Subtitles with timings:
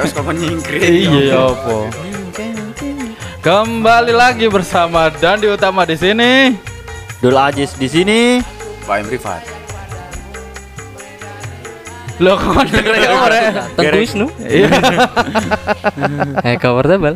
[0.00, 0.32] Mulai kau.
[0.80, 1.76] Iya ya apa?
[3.40, 6.56] Kembali lagi bersama Dandi Utama di sini.
[7.20, 8.40] Dul Ajis di sini.
[8.88, 9.44] Pak Imri Fat.
[12.20, 13.68] Lo kok ya?
[13.76, 14.26] Tengku Wisnu.
[14.40, 14.68] Iya.
[16.48, 17.14] Eh, kabar tebal.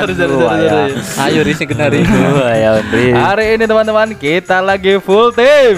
[0.00, 0.72] Sorry, sorry, Wah, sorry, ya.
[0.72, 0.94] sorry.
[1.20, 2.00] Ayo Risi kenari.
[2.08, 3.12] Wah, ya Andri.
[3.12, 5.76] Hari ini teman-teman kita lagi full tim.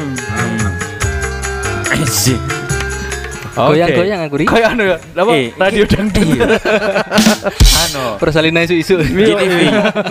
[1.91, 2.39] Asik.
[3.55, 3.79] Oke.
[3.79, 4.47] Goyang-goyang aku ri.
[4.51, 5.31] Kayak anu ya, apa?
[5.39, 6.39] Eh, Radio dangdut.
[7.87, 8.05] Anu.
[8.19, 8.99] Persalina isu-isu.
[8.99, 9.55] GTV.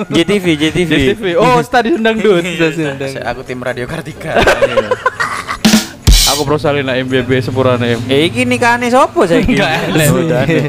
[0.08, 0.92] GTV, GTV.
[1.12, 1.24] JTV.
[1.36, 2.40] Oh, stadion dangdut.
[2.40, 4.40] Saya aku tim Radio Kartika.
[6.34, 8.02] Aku prosalina MBB sepurana M.
[8.10, 9.54] Eh, iki nikahane sopo saiki?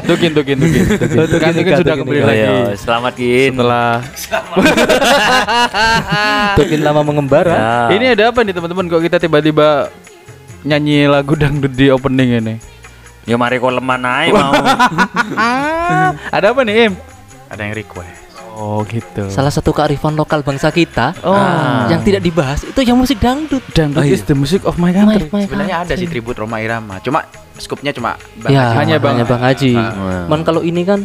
[0.05, 0.83] Tukin, tukin, tukin.
[0.93, 2.37] Tukin, tukin sudah kembali lagi.
[2.37, 3.57] iya, selamat Kin.
[3.57, 4.05] Setelah
[6.61, 7.49] Tukin lama mengembara.
[7.89, 7.97] Ya.
[7.97, 9.89] ini ada apa nih teman-teman kok kita tiba-tiba
[10.61, 12.55] nyanyi lagu dangdut di opening ini?
[13.25, 14.53] Ya mari kok leman ae mau.
[16.35, 16.93] Ada apa nih, Im?
[17.49, 18.24] Ada yang request.
[18.55, 19.27] Oh, gitu.
[19.27, 21.35] Salah satu kearifan lokal bangsa kita Oh.
[21.85, 23.59] yang tidak dibahas itu yang musik dangdut.
[23.69, 24.15] Dangdut Oh, iya.
[24.15, 25.27] is the music of my country.
[25.27, 26.97] Sebenarnya ada sih tribut Roma Irama.
[26.99, 28.15] Cuma skupnya cuma
[28.47, 28.75] Ya, Haji.
[28.79, 29.75] Hanya Bang- hanya Bang Haji.
[29.75, 30.25] Ah.
[30.25, 31.03] Man kalau ini kan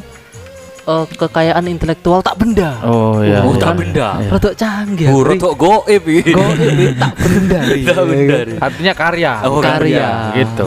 [0.80, 2.78] eh, kekayaan intelektual tak benda.
[2.80, 3.42] Oh, iya.
[3.42, 3.60] Oh, iya.
[3.60, 4.08] tak benda.
[4.16, 4.30] Iya.
[4.30, 5.06] Rodok canggih.
[5.08, 6.30] Oh, rotok goib iki.
[6.30, 7.58] Go ini tak benda.
[7.90, 8.54] Tak benda, Ri.
[8.56, 9.32] Artinya karya.
[9.44, 10.08] Oh, karya.
[10.34, 10.66] Gitu.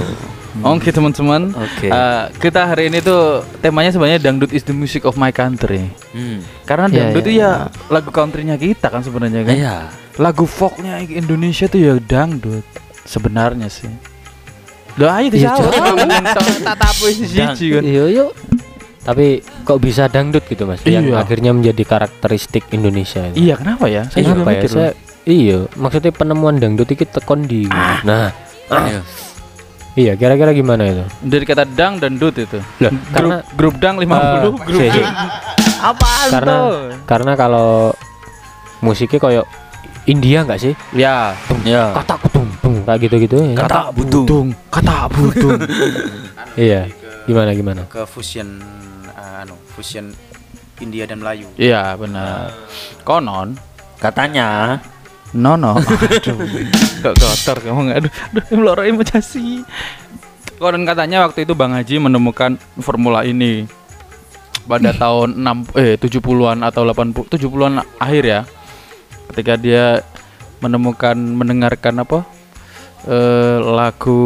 [0.62, 1.90] Oke teman-teman, Oke.
[1.90, 5.90] Eh, kita hari ini tuh temanya sebenarnya dangdut is the music of my country.
[6.14, 6.46] Hmm.
[6.70, 7.52] Karena Iya, dangdut iya, itu ya
[7.90, 9.56] lagu countrynya kita kan sebenarnya kan.
[9.58, 9.76] Iya.
[10.22, 12.62] Lagu folknya Indonesia tuh ya dangdut
[13.02, 13.90] sebenarnya sih.
[14.94, 15.74] Doa ayo Iya, dijawab.
[16.62, 17.82] Tak siji kan.
[17.82, 18.30] Iya, yuk.
[19.04, 20.80] Tapi kok bisa dangdut gitu Mas?
[20.86, 21.18] Yang Iya.
[21.20, 23.36] akhirnya menjadi karakteristik Indonesia itu.
[23.50, 24.08] Iya kenapa ya?
[24.08, 24.62] Saya juga Kenapa ya?
[24.70, 24.92] Saya,
[25.28, 27.68] iya, maksudnya penemuan dangdut itu tekon di.
[28.06, 28.32] Nah,
[28.72, 29.02] Iya.
[29.96, 31.04] Iya kira-kira gimana itu?
[31.22, 32.58] Dari kata dang dan dut itu.
[32.80, 34.94] Loh, Grup, karena grup dang 50, Eh, grup sih, dut.
[34.94, 35.06] sih.
[35.80, 36.72] Apaan karena tuh?
[37.04, 37.70] karena kalau
[38.80, 39.46] musiknya kayak
[40.06, 40.74] India nggak sih?
[40.92, 41.32] Ya,
[41.64, 41.96] Ya.
[41.96, 43.56] Kata kutung tung kayak gitu-gitu ya.
[43.58, 44.52] Kata budung.
[44.68, 45.60] kata budung.
[46.56, 46.86] Iya.
[47.24, 47.82] Gimana gimana?
[47.88, 48.60] ke fusion
[49.10, 50.12] uh, anu, fusion
[50.78, 51.48] India dan Melayu.
[51.56, 52.52] Iya benar.
[53.02, 53.56] Konon
[53.96, 54.78] Katanya
[55.34, 55.82] Nono.
[56.14, 56.38] Aduh.
[57.02, 57.98] Kok kotor kamu nggak?
[58.06, 59.66] Aduh, aduh melorot imajinasi.
[60.62, 63.66] Konon katanya waktu itu Bang Haji menemukan formula ini
[64.70, 68.42] pada tahun 6 eh 70-an atau 80 70-an akhir ya.
[69.34, 70.06] Ketika dia
[70.62, 72.20] menemukan mendengarkan apa?
[73.04, 74.24] eh lagu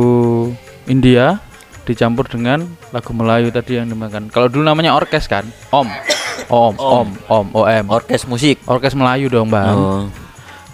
[0.85, 1.41] India
[1.87, 4.27] dicampur dengan lagu Melayu tadi yang dimakan.
[4.29, 5.47] Kalau dulu namanya orkes kan?
[5.71, 5.87] Om.
[6.47, 7.85] Om, om, om, OM.
[7.91, 8.63] orkes musik.
[8.71, 9.75] Orkes Melayu dong, Bang.
[9.75, 10.26] Oh.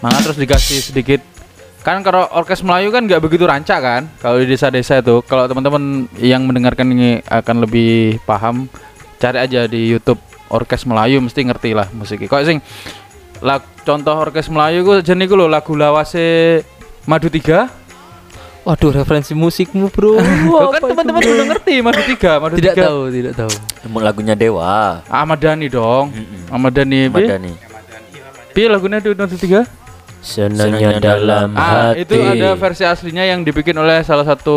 [0.04, 1.20] Maka terus dikasih sedikit
[1.84, 6.08] kan kalau orkes Melayu kan nggak begitu rancak kan kalau di desa-desa itu kalau teman-teman
[6.16, 8.72] yang mendengarkan ini akan lebih paham
[9.20, 10.16] cari aja di YouTube
[10.48, 12.64] orkes Melayu mesti ngerti lah musiknya kok sing
[13.44, 16.60] lag, contoh orkes Melayu gue jenis gue lho lagu lawase
[17.04, 17.68] Madu Tiga
[18.64, 20.16] Waduh, referensi musikmu, Bro.
[20.48, 23.52] Loh, kan teman-teman udah ngerti Madu Tiga Madu tidak Tiga tahu, tidak tahu.
[23.84, 25.04] Emang lagunya Dewa.
[25.04, 26.48] Ahmad Dhani dong Mm-mm.
[26.48, 27.28] Ahmad Dhani piye?
[27.28, 27.52] Madani.
[28.56, 29.68] piye lagunya Madu Tiga
[30.24, 32.08] Senangnya dalam Ah, hati.
[32.08, 34.56] itu ada versi aslinya yang dibikin oleh salah satu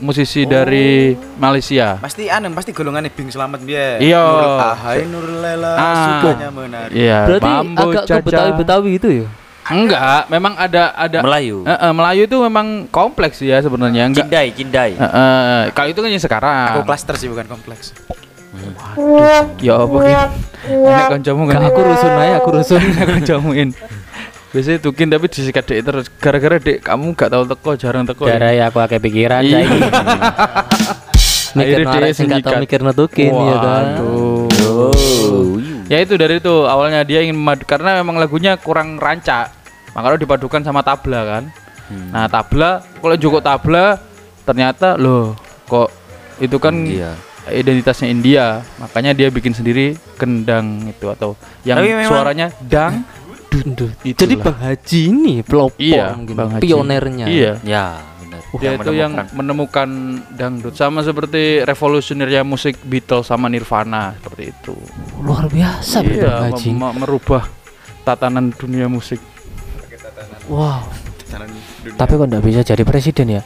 [0.00, 2.00] musisi dari Malaysia.
[2.00, 4.00] Pasti anu, pasti golongan Bing Selamat biar.
[4.00, 4.24] Iya.
[4.72, 5.96] Ahai Nurul Lela Ah.
[6.16, 6.92] sukanya menari.
[6.96, 8.24] Iya, Berarti Bambu agak ke Caca.
[8.24, 9.26] Betawi-Betawi itu ya?
[9.62, 11.62] Enggak, memang ada ada Melayu.
[11.62, 14.08] Eh, eh, Melayu itu memang kompleks ya sebenarnya.
[14.08, 14.26] Enggak.
[14.26, 14.92] Cindai, Cindai.
[14.96, 16.66] Eh, eh, kalau itu kan yang sekarang.
[16.72, 17.92] Aku klaster sih bukan kompleks.
[19.60, 20.26] Ya apa gitu.
[20.72, 21.60] Enak kancamu kan.
[21.62, 22.80] Aku rusun aja, aku rusun.
[22.96, 23.70] Enak kancamuin.
[24.52, 28.28] Biasanya tukin tapi disikat dek terus gara-gara dek kamu gak tahu teko jarang teko.
[28.28, 28.36] ya.
[28.36, 29.64] Cara ya aku akeh pikiran Iya.
[31.52, 33.84] Mikir dia sing gak tau mikir nutukin ya kan.
[34.00, 34.48] Waduh.
[34.62, 35.56] Oh.
[35.88, 39.52] Ya itu dari itu awalnya dia ingin memadu karena memang lagunya kurang rancak.
[39.92, 41.42] Makanya dipadukan sama tabla kan.
[41.88, 42.08] Hmm.
[42.08, 44.00] Nah tabla kalau cukup tabla
[44.42, 45.92] ternyata loh kok
[46.40, 47.12] itu kan India.
[47.46, 48.44] identitasnya India
[48.76, 53.06] makanya dia bikin sendiri kendang itu atau yang Tapi memang- suaranya dang
[53.52, 53.92] Dundut.
[54.00, 54.18] Itulah.
[54.18, 56.62] Jadi Bang Haji ini pelopor Iya, gini, Bang Haji.
[56.62, 57.26] pionernya.
[57.26, 57.86] iya Ya,
[58.18, 58.40] benar.
[58.54, 59.88] dia itu yang menemukan
[60.30, 64.72] dangdut sama seperti revolusionernya musik Beatles sama Nirvana seperti itu
[65.18, 66.68] Luar biasa iya Bang Haji.
[66.74, 67.44] merubah
[68.02, 69.20] tatanan dunia musik
[70.44, 70.82] Wow.
[71.24, 71.94] Jalan dunia.
[71.94, 73.42] Tapi kok nggak bisa jadi presiden ya?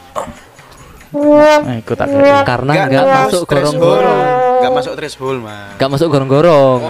[1.13, 2.17] Nah, ikut aku.
[2.43, 4.21] Karena Nggak- masuk gorong-gorong.
[4.59, 5.77] Nggak masuk threshold, Mas.
[5.77, 6.81] Nggak masuk gorong-gorong.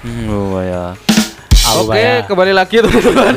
[0.00, 0.94] Hmm, oh, ya.
[1.64, 2.28] Oke, bayar.
[2.28, 3.34] kembali lagi teman-teman.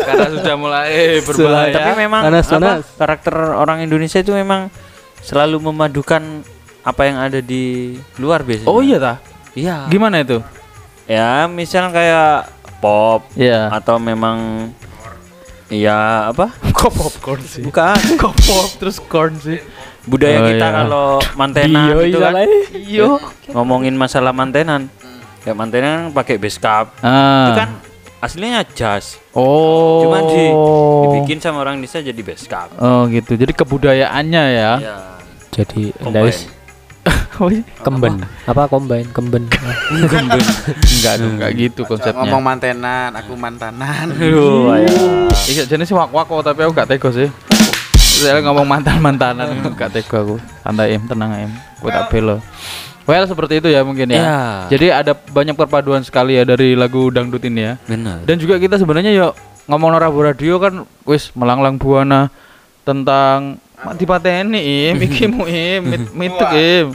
[0.00, 1.74] Karena sudah mulai berbahaya.
[1.74, 2.86] Tapi memang Panas, apa, panas.
[2.94, 4.70] karakter orang Indonesia itu memang
[5.20, 6.46] selalu memadukan
[6.80, 8.70] apa yang ada di luar biasanya.
[8.70, 9.16] Oh iya tah?
[9.52, 9.90] Iya.
[9.90, 10.38] Gimana itu?
[11.04, 12.46] Ya, misal kayak
[12.78, 13.66] pop Iya.
[13.72, 14.70] atau memang
[15.68, 16.50] Iya apa?
[16.72, 17.62] Kok popcorn sih?
[17.62, 19.58] Bukan Kok pop terus corn sih?
[20.00, 20.76] budaya Oh, kita iya.
[20.80, 22.34] kalau mantenan Iya, gitu iya kan.
[22.72, 23.06] Iya.
[23.52, 24.88] Ngomongin masalah mantenan.
[25.40, 26.92] Kayak mantenan kan pakai base cap.
[26.96, 27.54] Itu Ah.
[27.56, 27.68] kan
[28.20, 29.16] aslinya jas.
[29.32, 30.04] Oh.
[30.04, 30.44] Cuman di
[31.02, 32.68] dibikin sama orang Indonesia jadi base cap.
[32.76, 33.34] Oh gitu.
[33.34, 34.72] Jadi kebudayaannya ya.
[34.76, 34.96] Ya.
[35.50, 36.44] Jadi guys
[37.86, 38.20] kemben.
[38.44, 39.08] Apa combine?
[39.10, 39.48] Kemben.
[39.96, 42.20] enggak dong, enggak gitu konsepnya.
[42.20, 44.12] Ngomong mantenan, aku mantanan.
[44.20, 44.92] Aduh, ya.
[45.48, 47.28] Iya, jenis sih wak wako tapi aku gak tega sih.
[47.96, 50.36] Saya ngomong mantan mantanan gak tega aku.
[50.60, 51.52] Santai em, tenang em.
[51.80, 52.36] Aku tak belo.
[53.10, 54.20] Well seperti itu ya mungkin ya.
[54.20, 54.38] Ya.
[54.70, 57.74] Jadi ada banyak perpaduan sekali ya dari lagu dangdut ini ya.
[57.82, 58.22] Benar.
[58.22, 59.34] Dan juga kita sebenarnya yuk
[59.66, 62.30] ngomong Rabu Radio kan wis melanglang buana
[62.80, 66.86] tentang mati pateni im iki mu im mit- mitek im.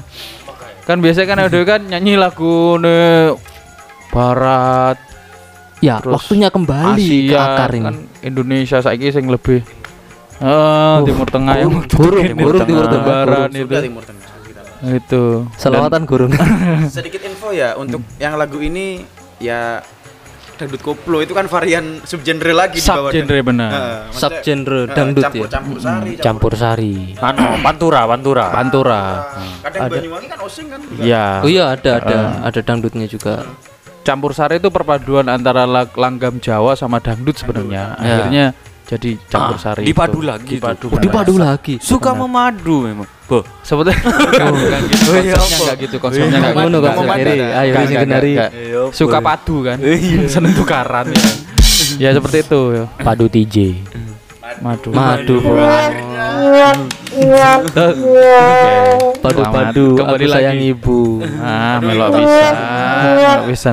[0.86, 3.36] Kan biasanya kan ada kan nyanyi lagu ne
[4.10, 4.96] barat
[5.84, 7.84] Ya, Terus waktunya kembali ke Asia akar ini.
[7.84, 9.60] kan Indonesia saiki sing lebih
[10.36, 14.30] eh Timur Tengah yang burung, Timur burung, Tengah, Timur Tengah, Barat Sudah itu Timur Tengah.
[14.88, 16.32] Itu Selawatan gurung.
[16.92, 19.02] Sedikit info ya untuk yang lagu ini
[19.38, 19.82] ya
[20.56, 25.20] dangdut koplo itu kan varian subgenre lagi di bawah subgenre benar Heeh, maksudnya, Subgenre dangdut
[25.20, 25.28] ya.
[25.28, 26.96] campur-campur sari, Campur sari.
[27.14, 28.46] Anu, pantura, pantura.
[28.50, 29.02] Pantura
[29.60, 31.04] Kadang Banyuwangi kan osing kan juga.
[31.04, 33.44] ya Oh iya ada ada ada dangdutnya juga.
[34.06, 37.98] campur sari itu perpaduan antara langgam Jawa sama dangdut sebenarnya
[38.32, 38.48] Ya.
[38.86, 40.30] Jadi campur Ah, sari dipadu itu.
[40.30, 41.02] lagi dipadu benar.
[41.02, 41.74] Dipadu lagi.
[41.78, 43.08] Suka memadu memang.
[43.26, 43.42] Boh.
[43.60, 43.98] sebetulnya
[44.54, 47.38] bukan gitu konsepnya enggak gitu konsepnya enggak Ngono kok sendiri.
[47.42, 48.52] Ayo Enggak, sing kenari enggak.
[48.94, 49.78] suka padu kan
[50.34, 51.22] seneng tukaran ya
[51.98, 53.56] ya seperti itu ya padu TJ.
[54.56, 55.36] madu Madu.
[59.18, 60.00] Padu-padu Selamat.
[60.00, 61.00] Kembali sayang ibu.
[61.40, 62.50] Ah, melok bisa.
[63.48, 63.70] Bisa.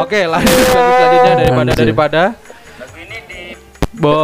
[0.00, 2.22] Oke, lanjut selanjutnya daripada daripada
[3.98, 4.14] Bo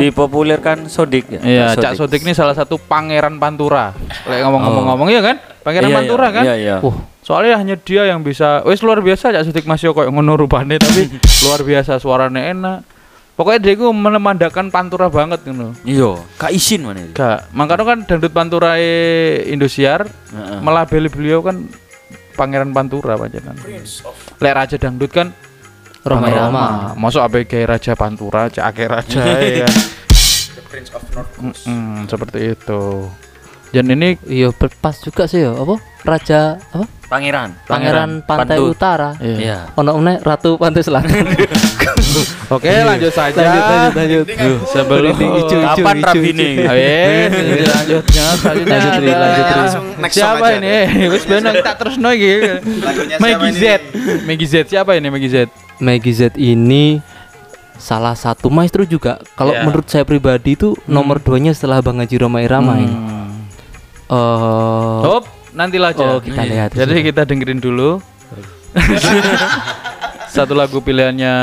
[0.00, 1.40] Dipopulerkan Sodik ya.
[1.40, 3.92] Iya, Cak Sodik ini salah satu pangeran Pantura.
[4.28, 5.36] Lek ngomong-ngomong iya kan?
[5.60, 6.44] Pangeran Iya, Pantura iya, kan?
[6.44, 6.76] Iya, iya.
[6.80, 10.34] Wah, Soalnya hanya dia yang bisa wis luar biasa Cak Sodik Mas yo koyo ngono
[10.34, 11.08] rupane tapi
[11.44, 12.78] luar biasa suaranya enak.
[13.36, 15.72] Pokoknya dia itu menemandakan Pantura banget ngono.
[15.84, 17.16] Iya, Kak Isin mana itu?
[17.16, 18.76] Gak, makanya kan dangdut Pantura
[19.48, 20.60] Indosiar Heeh.
[20.60, 21.64] melabeli beliau kan
[22.36, 23.56] Pangeran Pantura panjenengan.
[24.40, 25.32] Lek Raja Dangdut kan
[26.00, 26.64] Roma Irama.
[26.64, 26.66] Rama.
[26.96, 29.22] Masuk kayak Raja Pantura, cak ake raja
[29.64, 29.68] ya.
[29.68, 31.68] The Prince of North Coast.
[31.68, 32.82] Mm, seperti itu.
[33.70, 35.78] Dan ini Iya pas juga sih ya apa?
[36.00, 36.86] Raja apa?
[37.06, 37.50] Pangeran.
[37.66, 38.70] Pangeran Pantai Pantut.
[38.70, 39.10] Utara.
[39.18, 39.34] iya.
[39.36, 39.58] Iya.
[39.74, 41.10] Ono meneh Ratu Pantai Selatan.
[42.50, 43.38] Oke, lanjut saja.
[43.38, 44.26] lanjut lanjut lanjut.
[44.66, 46.42] Sebelum Icu, icu, Kapan icu, Rabine?
[46.48, 46.62] icu.
[46.66, 47.30] Wes,
[47.68, 49.10] lanjutnya selanjutnya Lanjut, lanjut, Ri.
[49.52, 50.76] Langsung next song Siapa aja ini?
[51.14, 52.32] Wis benar tak terus iki.
[52.80, 53.60] Lagunya siapa Maggie ini?
[53.60, 53.64] Z.
[54.26, 55.36] Maggie Z siapa ini Maggie Z?
[55.78, 56.84] Maggie Z ini
[57.76, 59.18] salah satu maestro juga.
[59.32, 59.62] Kalau Ya.
[59.62, 62.94] menurut saya pribadi itu nomor duanya setelah Bang Haji Roma Irama ini.
[64.10, 65.24] Eh, Hop,
[65.54, 66.74] nanti lah oh kita lihat.
[66.74, 68.02] Jadi kita dengerin dulu.
[70.30, 71.34] Satu lagu pilihannya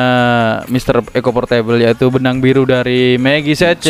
[0.72, 1.04] Mr.
[1.12, 3.84] Eco Portable yaitu Benang Biru dari Maggie Z.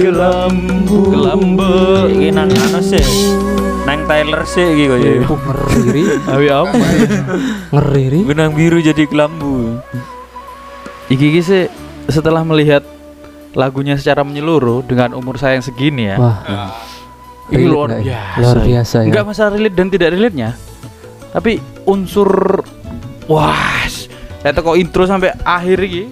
[0.00, 1.72] kelambu kelambu
[2.08, 3.04] Iki nang anu sih.
[3.84, 5.10] Nang Tyler sih iki koyo.
[5.28, 6.04] Uh, ngeri ri.
[6.34, 6.76] awi apa
[7.76, 8.20] ngeri ri.
[8.24, 9.80] Benang biru jadi kelambu.
[11.10, 11.62] iki iki sih
[12.06, 12.86] setelah melihat
[13.58, 16.70] lagunya secara menyeluruh dengan umur saya yang segini ya Wah,
[17.50, 18.38] ini relate luar ya?
[18.38, 19.06] biasa Luar biasa ya.
[19.10, 20.50] Enggak masalah relate dan tidak relate-nya.
[21.34, 22.62] Tapi unsur
[23.26, 23.82] wah,
[24.42, 26.02] saya kok intro sampai akhir iki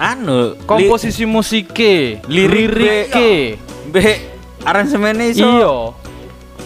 [0.00, 3.60] Anu, komposisi musiknya, lirik liriknya,
[3.92, 4.32] be
[4.64, 5.74] aransemennya iso iya,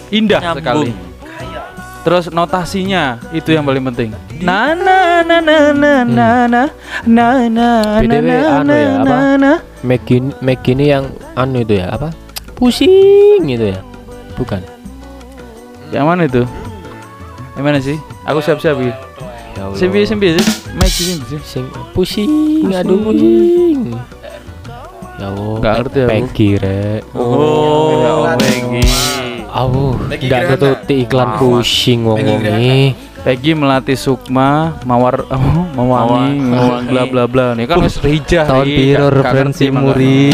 [0.07, 0.87] indah nyambung.
[0.87, 0.91] sekali.
[2.07, 4.15] Terus notasinya itu yang paling penting.
[4.39, 6.63] Na na na na na na na na
[7.03, 7.67] na na
[7.99, 9.17] anu ya, na apa?
[9.35, 9.53] na.
[9.83, 12.15] Meg ini, Meg ini yang anu itu ya apa?
[12.55, 13.83] Pusing gitu ya.
[14.39, 14.63] Bukan.
[15.91, 16.47] Yang mana itu?
[17.59, 17.97] Yang mana sih?
[18.23, 18.95] Aku siap-siap gitu.
[19.59, 19.75] Ya.
[19.75, 20.64] Sembi sembi sih.
[20.75, 21.39] Mic sih sih.
[21.41, 21.65] Sing
[21.95, 22.31] pusing,
[22.69, 23.95] aduh pusing.
[25.15, 25.55] Ya Allah.
[25.63, 26.09] Nggak ngerti aku.
[26.11, 27.01] Peggy rek.
[27.15, 28.33] Oh, Ya Allah.
[28.35, 28.83] Peggy.
[29.55, 30.55] Aduh, Peggy nggak Grana.
[30.59, 32.57] nututi iklan pusing Peggy ngomongnya.
[33.25, 36.89] Peggy melatih Sukma, Mawar, oh, Mawangi, Mawangi.
[36.91, 37.45] bla bla bla.
[37.57, 38.45] Ini kan wis hijah.
[38.45, 38.75] Tahun Ri.
[38.75, 40.29] biru referensi muri.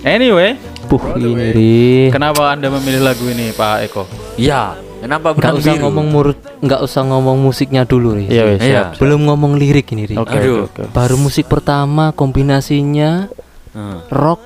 [0.00, 0.56] Anyway,
[0.88, 4.02] Puh ini kenapa anda memilih lagu ini, Pak Eko?
[4.34, 5.82] Ya, kenapa Nggak benang usah biru?
[5.82, 8.24] ngomong murut, nggak usah ngomong musiknya dulu ri.
[8.26, 8.68] Iya, wes, Iya.
[8.86, 8.86] siap.
[8.98, 10.14] Belum ngomong lirik ini ri.
[10.14, 10.66] Oke, Aduh.
[10.66, 10.86] oke.
[10.90, 13.26] Baru musik pertama kombinasinya
[13.70, 13.98] Heeh.
[14.10, 14.40] rock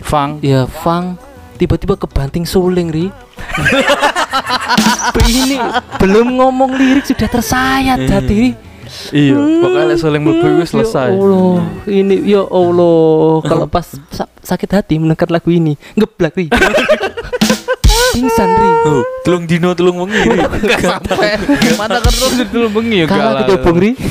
[0.00, 0.36] Fang.
[0.38, 1.16] ya funk
[1.54, 3.06] tiba-tiba kebanting suling ri
[5.24, 5.56] ini
[5.96, 8.50] belum ngomong lirik sudah tersayat hati ri
[9.10, 11.08] Iya, pokoknya soalnya mlebu wis selesai.
[11.08, 11.56] ya Allah
[11.88, 13.00] ini ya Allah
[13.42, 16.46] kalau pas sa- sakit hati mendengar lagu ini ngeblak ri
[18.14, 18.70] pingsan ri.
[18.86, 20.22] Oh, telung dino telung wengi.
[20.86, 21.34] Sampai.
[21.74, 23.92] mata kan terus dulu bengi ya kalah ketubung ri.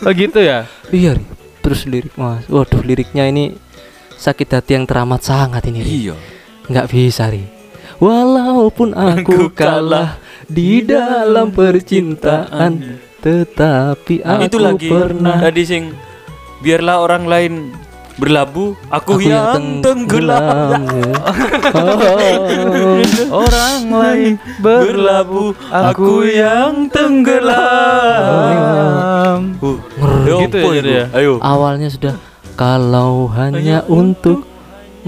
[0.00, 0.64] Oh gitu ya.
[0.94, 1.24] iya ri.
[1.60, 2.46] Terus lirik mas.
[2.48, 3.52] Waduh liriknya ini
[4.16, 5.90] sakit hati yang teramat sangat ini ri.
[6.08, 6.16] Iya.
[6.70, 7.44] nggak bisa ri.
[8.00, 10.16] Walaupun aku kalah
[10.48, 15.92] di dalam percintaan tetapi aku itu lagi pernah tadi sing
[16.64, 17.52] biarlah orang lain
[18.20, 20.84] berlabuh, aku, Aku yang tenggelam.
[23.30, 28.20] Oh, Orang lain berlabuh, aku yang tenggelam.
[29.64, 30.44] Uh, Ngeri.
[30.44, 30.98] Gitu ya apa jadi itu?
[31.00, 31.04] ya?
[31.16, 31.32] Ayo.
[31.40, 32.14] awalnya sudah
[32.54, 34.44] kalau hanya untuk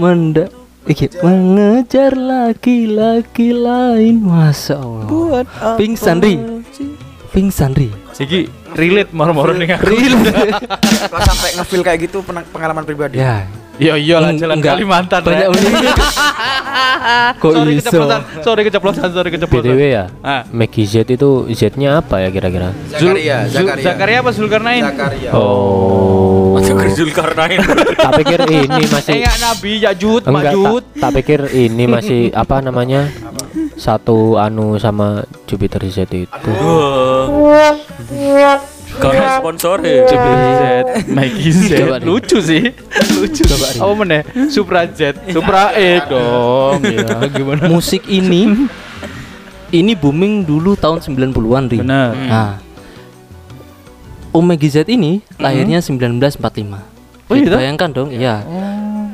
[0.01, 0.49] menda
[0.83, 5.47] Iki, mengejar laki-laki lain Masya Allah
[5.79, 6.35] Pingsan ri
[7.31, 7.87] Pingsan ri
[8.19, 9.93] Iki relate moro-moro nih aku.
[11.11, 13.21] Kalau sampai ngefeel kayak gitu pengalaman pribadi.
[13.21, 13.47] Ya,
[13.81, 14.77] Iya iyalah jalan Enggak.
[14.77, 15.21] Kalimantan.
[15.25, 15.73] banyak unik.
[17.41, 17.89] Kok sorry iso?
[17.89, 19.73] keceplosan, sorry keceplosan, sorry keceplosan.
[19.73, 20.05] BTW ya.
[20.21, 20.45] Ah.
[20.53, 22.69] Maggie Z itu Z-nya apa ya kira-kira?
[22.93, 23.83] Zakaria, Zul- Zakaria.
[23.83, 24.83] Zakaria apa Zulkarnain?
[24.85, 25.31] Zakaria.
[25.33, 26.61] Oh.
[26.93, 27.59] Zulkarnain.
[28.05, 30.83] tak pikir ini masih enggak Nabi Yajud, enggak Majud.
[30.93, 33.09] tak, tak pikir ini masih apa namanya?
[33.73, 36.51] Satu anu sama Jupiter Z itu.
[38.93, 40.05] Karena sponsor ya.
[40.05, 40.13] Z,
[41.09, 41.71] Maggie Z.
[42.05, 42.69] Lucu sih.
[43.17, 43.43] Lucu.
[43.81, 44.21] Apa meneh?
[44.53, 46.77] Supra Z, Supra E dong.
[46.85, 47.65] Ya, gimana?
[47.69, 48.69] Musik ini
[49.73, 51.79] ini booming dulu tahun 90-an, Ri.
[51.81, 52.13] Benar.
[52.13, 52.53] Nah.
[54.33, 57.29] Omega Z ini lahirnya 1945.
[57.29, 57.53] Oh, iya?
[57.53, 58.41] Bayangkan dong, iya.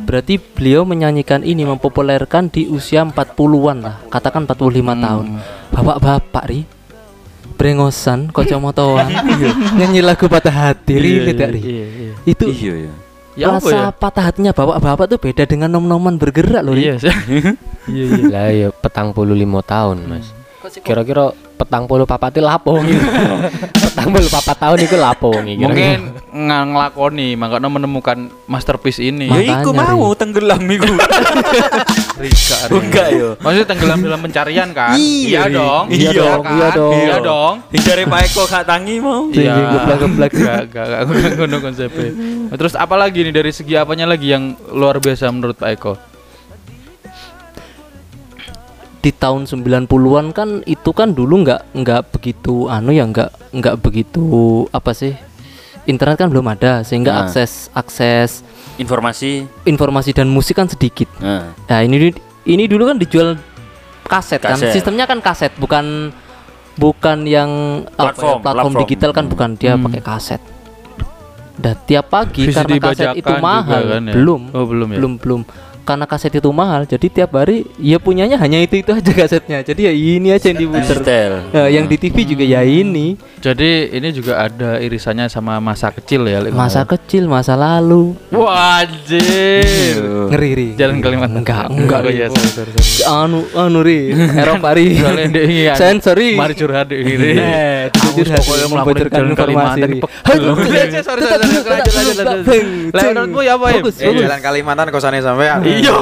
[0.04, 5.26] Berarti beliau menyanyikan ini mempopulerkan di usia 40-an lah, katakan 45 tahun.
[5.70, 6.79] Bapak-bapak ri
[7.60, 9.12] brengosan kacamataan
[9.78, 12.14] nyanyi lagu patah hati ri Iya, tidak ri iya, iya.
[12.24, 12.94] itu Iya ya.
[13.40, 13.84] Ya apa rasa ya?
[13.92, 18.26] patah hatinya bapak-bapak tuh beda dengan nom-noman bergerak loh ri Iya, iya, iya.
[18.32, 20.32] Lah ya petang puluh lima tahun mas.
[20.86, 23.04] Kira-kira petang puluh papat itu lapo gitu.
[23.74, 25.66] petang puluh papat tahun itu lapo gitu.
[25.66, 25.98] Mungkin
[26.30, 29.28] nggak ngelakoni, makanya menemukan masterpiece ini.
[29.28, 30.88] Ya iku mau tenggelam iku.
[32.20, 32.76] Rika, Rika.
[32.80, 33.30] Enggak yo.
[33.40, 34.96] Maksudnya tenggelam dalam pencarian kan?
[35.00, 35.86] Iya, dong.
[35.90, 36.54] iya dong, kan?
[36.56, 36.94] iya dong.
[36.94, 37.54] Iya dong.
[37.72, 39.22] Hindari Pak Eko gak tangi mau.
[39.32, 39.54] Iya.
[39.74, 40.32] geblak-geblak.
[40.36, 42.12] Gak, gak, gak, gak, ngono konsepnya.
[42.52, 45.94] Nah, Terus apa lagi nih dari segi apanya lagi yang luar biasa menurut Pak Eko?
[49.00, 54.24] Di tahun 90-an kan itu kan dulu nggak nggak begitu anu ya nggak nggak begitu
[54.70, 55.16] apa sih
[55.86, 57.20] internet kan belum ada sehingga Nah.
[57.24, 58.44] akses akses
[58.76, 59.48] Informasi.
[59.64, 61.56] informasi dan musik kan sedikit Nah.
[61.64, 62.12] nah ini
[62.44, 63.40] ini dulu kan dijual
[64.04, 64.74] kaset, kan Kaset.
[64.74, 66.12] sistemnya kan kaset bukan
[66.76, 67.50] bukan yang
[67.94, 68.82] apa ya, Platform, platform, platform.
[68.84, 69.86] digital kan bukan dia Hmm.
[69.86, 70.42] pakai kaset
[71.56, 74.14] dan tiap pagi VCD karena kaset itu mahal kan ya?
[74.14, 74.98] belum Oh, belum ya?
[74.98, 75.42] belum belum
[75.90, 79.90] karena kaset itu mahal jadi tiap hari ya punyanya hanya itu itu aja kasetnya jadi
[79.90, 81.02] ya ini aja yang diputer.
[81.50, 86.28] Ya, yang di TV juga ya ini Jadi ini juga ada irisannya sama masa kecil
[86.28, 86.44] ya.
[86.52, 89.96] Masa kecil masa lalu Wajib.
[90.30, 91.42] ngeri ri Jalan Kalimantan.
[91.42, 93.08] enggak enggak Oh, iya, sorry, sorry, sorry.
[93.08, 95.00] anu anu ri Eropa ri
[95.80, 96.36] Sensori.
[96.36, 97.40] Mari curhat ini.
[97.40, 100.00] Eh, jujur hati pokoknya jalan informasi Kalimantan ri.
[100.04, 100.44] Sorry,
[101.00, 102.64] sorry, sorry, lanjut, lanjut, lanjut, lanjut.
[102.92, 103.96] Lah, menurutmu ya apa, bagus.
[104.04, 105.60] jalan Kalimantan kosannya sampean.
[105.80, 105.94] Iya.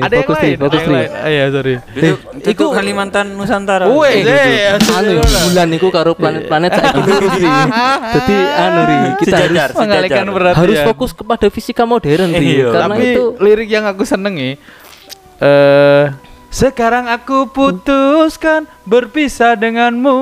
[0.00, 1.08] Ada yang Fokus, lain, fokus, lain.
[1.26, 1.74] Iya, sorry.
[1.96, 3.84] Itu, itu Kalimantan Nusantara.
[3.88, 7.48] Weh, Eh, eh, anu bulan iku karo planet-planet saiki lurus ri.
[8.12, 10.84] Dadi anu ri, kita harus mengalihkan berat harus ya.
[10.84, 12.60] fokus kepada fisika modern ri.
[12.60, 14.60] Iya, Karena Tapi itu lirik yang aku senengi
[15.36, 16.04] eh
[16.48, 20.16] sekarang aku putuskan berpisah denganmu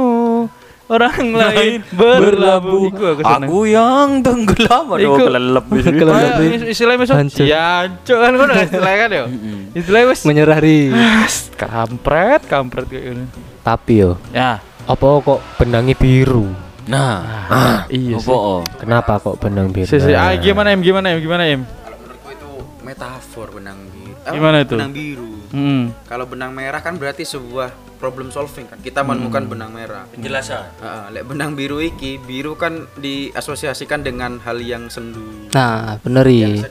[0.87, 2.93] orang lain berlabuh.
[3.19, 4.85] aku yang tenggelam.
[4.87, 6.13] Aduh Iku- kelelep Kelelep.
[6.13, 7.45] Ah, is- istilahnya misal Hancur.
[7.45, 7.67] ya
[7.99, 9.25] cok kan ngono kan istilahnya kan ya?
[9.73, 10.93] Istilahnya wis menyerah ri.
[10.93, 13.25] "As, kampret kampret kayak gini.
[13.61, 14.61] Tapi yo, ya.
[14.85, 16.53] apa kok benangnya biru?
[16.85, 17.49] Nah,
[17.89, 18.29] iya sih?
[18.77, 19.89] Kenapa kok benang biru?
[19.89, 22.51] Si- si- ah, gimana em gimana em gimana em Kalau menurutku itu
[22.85, 24.04] metafor benang biru.
[24.25, 24.75] Eh, Gimana itu?
[24.77, 25.33] Benang biru.
[25.53, 26.09] hmm.
[26.09, 27.69] Kalau benang merah kan berarti sebuah
[28.01, 28.81] problem solving kan.
[28.81, 30.09] Kita menemukan benang merah.
[30.09, 30.65] Penjelasan.
[30.81, 35.49] Heeh, lek benang biru iki, biru kan diasosiasikan dengan hal yang sendu.
[35.53, 36.65] Nah, bener ri.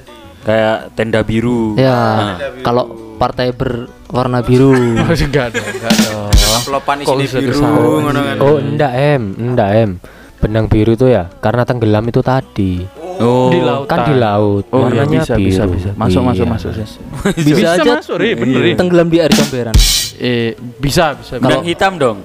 [0.44, 1.80] Kayak tenda biru.
[1.80, 4.74] Ya, kalau partai berwarna biru.
[4.74, 6.30] Oh, enggak dong enggak dong
[6.64, 7.62] Pelopan biru
[8.04, 8.36] ngono kan.
[8.42, 9.92] Oh, enggak em, enggak em.
[10.44, 13.03] Benang biru itu ya karena tenggelam itu tadi.
[13.16, 13.50] Oh.
[13.50, 15.46] di lautan Kan di laut, Oh iya, warnanya bisa, biru.
[15.46, 15.90] bisa, bisa.
[15.94, 16.54] Masuk, masuk, Iya.
[16.54, 16.72] masuk.
[16.72, 16.88] sih.
[17.38, 18.72] Bisa, Bisa aja masuk, Ri, bener, Ri.
[18.74, 19.76] tenggelam di air comberan.
[20.16, 21.38] Eh, bisa, bisa.
[21.38, 22.20] Benang Kalau- hitam dong.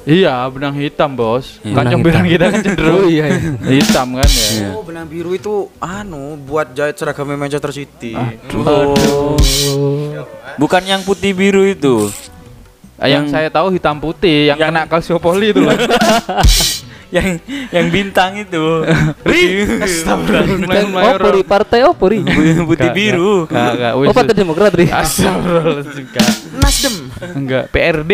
[0.00, 1.60] Iya, benang hitam, Bos.
[1.60, 1.70] Iya.
[1.70, 2.32] Kan Benang comberan hitam.
[2.32, 3.24] kita kan cenderung iya.
[3.62, 4.46] hitam kan ya.
[4.50, 4.68] Iya.
[4.72, 8.16] Oh, benang biru itu anu buat jahit seragam Manchester City.
[8.56, 9.36] Oh.
[10.56, 12.08] Bukan yang putih biru itu.
[12.96, 15.72] Yang Yang- saya tahu hitam putih, yang, yang- kena kalsiopoli itu loh.
[17.10, 17.28] yang
[17.70, 18.86] yang bintang itu.
[19.30, 19.42] Ri,
[19.82, 20.82] astagfirullah.
[20.94, 22.22] Oh, puri partai oh puri.
[22.64, 23.46] putih biru.
[23.50, 23.92] Enggak, enggak.
[23.98, 24.86] Oh, partai Demokrat ri.
[24.86, 26.28] Astagfirullahaladzim, enggak.
[26.56, 26.94] Nasdem.
[27.34, 28.12] Enggak, PRD.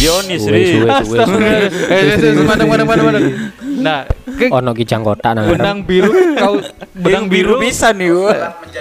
[0.00, 0.64] Suwe, Ri.
[1.04, 1.20] suwe.
[1.44, 3.18] Eh, eh, eh, mana, mana, mana, mana.
[3.80, 5.60] Nah, ke Ono kijang kotak nang ngarep.
[5.60, 6.54] benang biru kau
[6.92, 8.08] benang biru bisa nih.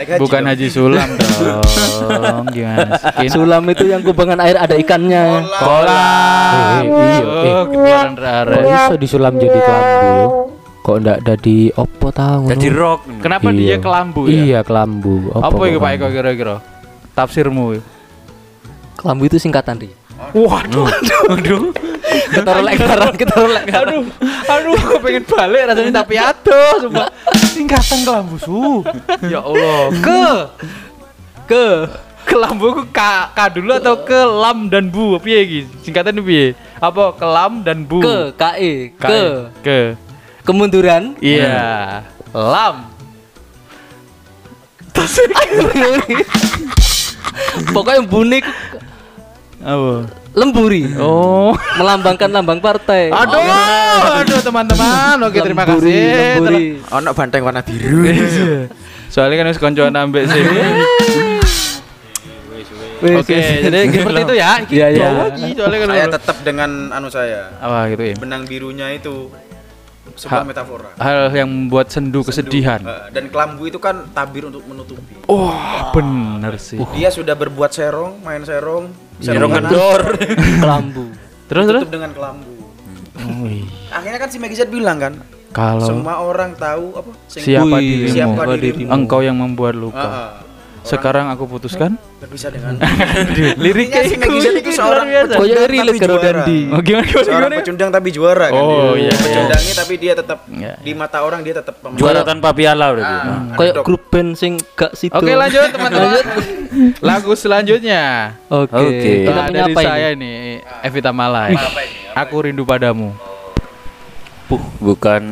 [0.00, 0.48] Naik haji Bukan dong.
[0.48, 2.44] Haji Sulam dong.
[2.48, 3.28] Gimana sih?
[3.28, 5.44] Sulam itu yang kubangan air ada ikannya.
[5.60, 6.80] Kolam.
[6.80, 7.52] Eh, iya, eh.
[7.52, 8.60] Oh, keluaran Kok rare.
[8.64, 10.24] iso disulam jadi kelambu?
[10.80, 12.48] Kok ndak jadi opo tahu?
[12.48, 13.00] Jadi rock.
[13.20, 14.32] Kenapa dia kelambu ya?
[14.32, 15.36] Iya, kelambu.
[15.36, 16.56] Apa kok itu Pak Eko kira-kira?
[17.12, 17.76] tafsirmu.
[18.96, 19.92] Kelambu itu singkatan, Ri.
[20.32, 20.88] Waduh,
[21.28, 21.60] waduh.
[22.10, 24.04] Kita rolek garang, kita rolek garang.
[24.50, 27.06] Aduh, aku pengen balik rasanya tapi aduh, sumpah.
[27.54, 27.98] Singkatan
[28.38, 28.82] su.
[29.26, 29.90] Ya Allah.
[30.02, 30.22] Ke
[31.46, 31.64] ke
[32.26, 35.60] kelambu ku ka, ka dulu atau ke lam dan bu piye iki?
[35.82, 36.54] Singkatan piye?
[36.78, 37.98] Apa kelam dan bu?
[38.02, 39.22] Ke, KE, Ka- ke.
[39.62, 39.78] ke.
[40.46, 41.14] Kemunduran.
[41.20, 42.02] Iya.
[42.32, 42.86] Lam.
[47.72, 48.44] Pokoknya bunik
[49.64, 50.19] Apa?
[50.30, 50.86] Lemburi.
[50.96, 51.50] Oh.
[51.74, 53.10] Melambangkan lambang partai.
[53.10, 53.40] Aduh,
[54.16, 55.16] aduh teman-teman.
[55.22, 56.10] Oke, terima Lemburi, kasih.
[56.36, 56.64] lemburi.
[56.92, 58.06] Ono banteng warna biru.
[59.06, 60.42] Soalnya kan harus koncoan ambek sih.
[63.00, 63.32] Wis, Oke,
[63.64, 64.50] jadi seperti itu ya.
[64.62, 65.08] Iya, iya.
[65.24, 67.48] Lagi, Soalnya kan saya tetap dengan anu saya.
[67.56, 68.14] apa gitu ya.
[68.14, 69.32] Benang birunya itu
[70.12, 70.90] sebuah Ha- metafora.
[70.94, 72.76] Hal yang membuat sendu kesedihan.
[72.78, 75.16] Eh, dan kelambu itu kan tabir untuk menutupi.
[75.24, 76.76] Wah, bener sih.
[76.92, 80.00] Dia sudah berbuat serong, main serong, Serong kanan, kendor.
[80.58, 81.04] Kelambu.
[81.46, 81.82] Terus terus.
[81.86, 82.52] dengan kelambu.
[83.40, 85.12] Wih, Akhirnya kan si Megizet bilang kan,
[85.50, 87.10] Kalau semua orang tahu apa?
[87.28, 88.08] siapa dirimu?
[88.08, 88.88] siapa dirimu?
[88.88, 90.00] Engkau yang membuat Ah, luka.
[90.00, 90.30] ah.
[90.90, 91.94] Sekarang aku putuskan.
[92.20, 92.76] berpisah dengan
[93.64, 95.48] Liriknya Intinya si Megizet itu seorang pecundang
[95.80, 96.20] tapi juara.
[96.20, 96.60] Dandi.
[96.68, 97.24] Oh, gimana gimana?
[97.24, 97.56] Seorang gimana?
[97.56, 98.60] pecundang tapi juara kan.
[98.60, 99.00] Oh, dia.
[99.00, 99.12] iya, iya.
[99.16, 100.72] Pecundangnya tapi dia tetap Iya.
[100.76, 101.96] di mata orang dia tetap pemenang.
[101.96, 103.02] Juara tanpa piala udah.
[103.02, 103.40] Ah, Kayak
[103.72, 103.84] underdog.
[103.84, 105.14] grup band sing gak situ.
[105.14, 106.24] Oke lanjut teman-teman.
[107.08, 108.02] Lagu selanjutnya.
[108.46, 108.74] Oke.
[108.76, 109.12] Oke.
[109.22, 110.28] Kita Nah, punya dari apa saya ini?
[110.28, 110.32] ini
[110.82, 111.56] Evita Malai.
[112.12, 113.14] Aku rindu padamu.
[114.44, 115.22] Puh, bukan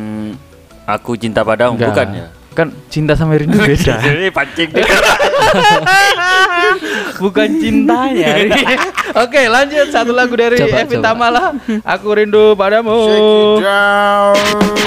[0.85, 1.89] aku cinta padamu, Enggak.
[1.91, 2.27] bukan ya?
[2.59, 4.03] Kan cinta sama rindu beda.
[4.03, 4.67] Jadi pancing
[7.23, 8.35] Bukan cintanya.
[9.23, 11.19] Oke, lanjut satu lagu dari Coba, Evita coba.
[11.31, 11.55] Mala.
[11.87, 12.99] Aku rindu padamu.
[13.07, 14.78] Shake it down.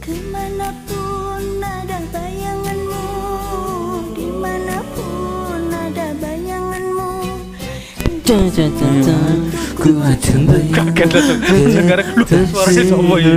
[0.00, 3.04] Ke mana pun ada bayanganmu
[4.16, 7.12] Di mana pun ada bayanganmu
[9.80, 10.88] Ku akan bayang
[12.48, 13.36] suaranya sama ya.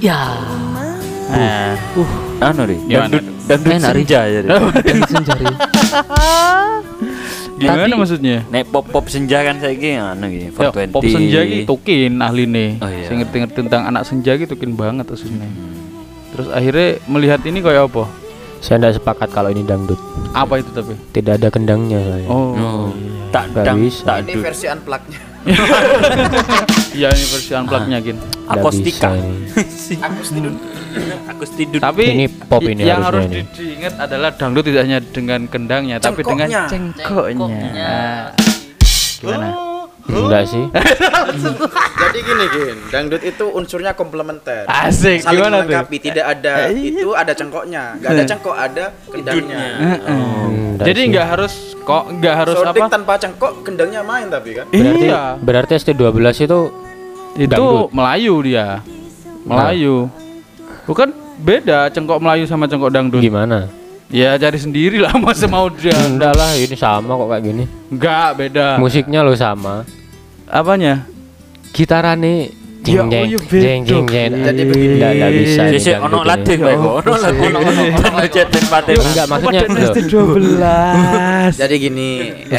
[0.00, 0.63] Ya.
[1.34, 1.74] Nah,
[2.40, 2.76] anu ri.
[2.80, 4.40] Gimana Dangdut dangdut Enak, senja ya.
[4.40, 4.48] Ri.
[5.04, 5.46] Senjari
[7.54, 8.36] Gimana Tapi- maksudnya?
[8.48, 10.90] Nek pop pop senja kan saiki anu iki Ya, 420.
[10.90, 12.78] pop senja iki tukin ahline.
[12.78, 13.06] Oh, iya.
[13.06, 15.46] Sing ngerti-ngerti tentang anak senja iki tukin banget asline.
[16.30, 18.10] Terus akhirnya melihat ini kayak apa?
[18.58, 20.00] Saya tidak sepakat kalau ini dangdut.
[20.32, 20.98] Apa itu tapi?
[21.12, 22.26] Tidak ada kendangnya saya.
[22.26, 22.56] Oh.
[22.56, 22.84] Oh,
[23.30, 24.02] tak Nggak dang, bisa.
[24.02, 25.20] tak Ini versi unplugged-nya.
[26.94, 28.16] Iya ini versi unplugged-nya gin.
[28.16, 29.08] Nggak Akustika.
[29.10, 29.98] bisa ini.
[29.98, 30.50] Aku setuju.
[31.26, 31.80] Aku tidur.
[31.82, 36.22] Tapi Ini pop ini yang harus di- diingat adalah dangdut tidak hanya dengan kendangnya, tapi
[36.22, 36.70] dengan Cengkoknya.
[36.70, 37.58] cengkoknya.
[37.74, 38.26] Ah.
[39.18, 39.73] Gimana?
[40.04, 40.64] Enggak sih.
[42.04, 44.66] Jadi gini Gin, dangdut itu unsurnya komplementer.
[44.66, 45.66] Asik, Saling gimana tuh?
[45.66, 49.58] melengkapi, tidak ada itu ada cengkoknya, nggak ada cengkok ada kendangnya.
[50.04, 51.10] Hmm, nggak Jadi sih.
[51.10, 52.92] nggak harus kok nggak harus Sordik apa?
[52.92, 54.66] tanpa cengkok kendangnya main tapi kan.
[54.68, 55.22] Berarti Iya.
[55.36, 56.04] berarti ST12
[56.38, 56.60] itu
[57.34, 57.88] Itu dangdut.
[57.90, 58.68] Melayu dia.
[59.42, 60.06] Melayu.
[60.84, 63.18] Bukan beda cengkok Melayu sama cengkok dangdut.
[63.18, 63.66] gimana?
[64.14, 65.90] Ya cari sendiri lah masa mau dia.
[66.06, 67.64] Enggak lah, ini sama kok kayak gini.
[67.90, 68.78] Enggak, beda.
[68.78, 69.82] Musiknya lo sama.
[70.46, 71.02] Apanya?
[71.74, 73.62] Gitarane Ya, jeng oh jeng iya, beda.
[73.64, 74.32] jeng jeng jeng.
[74.44, 74.94] Jadi begini.
[75.00, 75.62] Enggak enggak bisa.
[75.72, 76.28] dangdut ono ini.
[76.28, 76.94] latih bae kok.
[77.00, 77.48] Ono latih.
[77.96, 78.92] Ono cetin pate.
[79.00, 81.56] Enggak maksudnya loh, 12.
[81.64, 82.10] Jadi gini,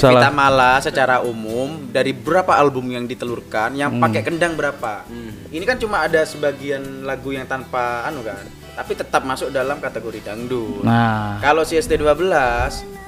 [0.01, 0.25] Salah.
[0.25, 5.05] Evita Mala secara umum dari berapa album yang ditelurkan, yang pakai kendang berapa?
[5.53, 8.41] Ini kan cuma ada sebagian lagu yang tanpa anu kan,
[8.75, 10.83] tapi tetap masuk dalam kategori dangdut.
[10.83, 12.25] Nah, Kalau si ST12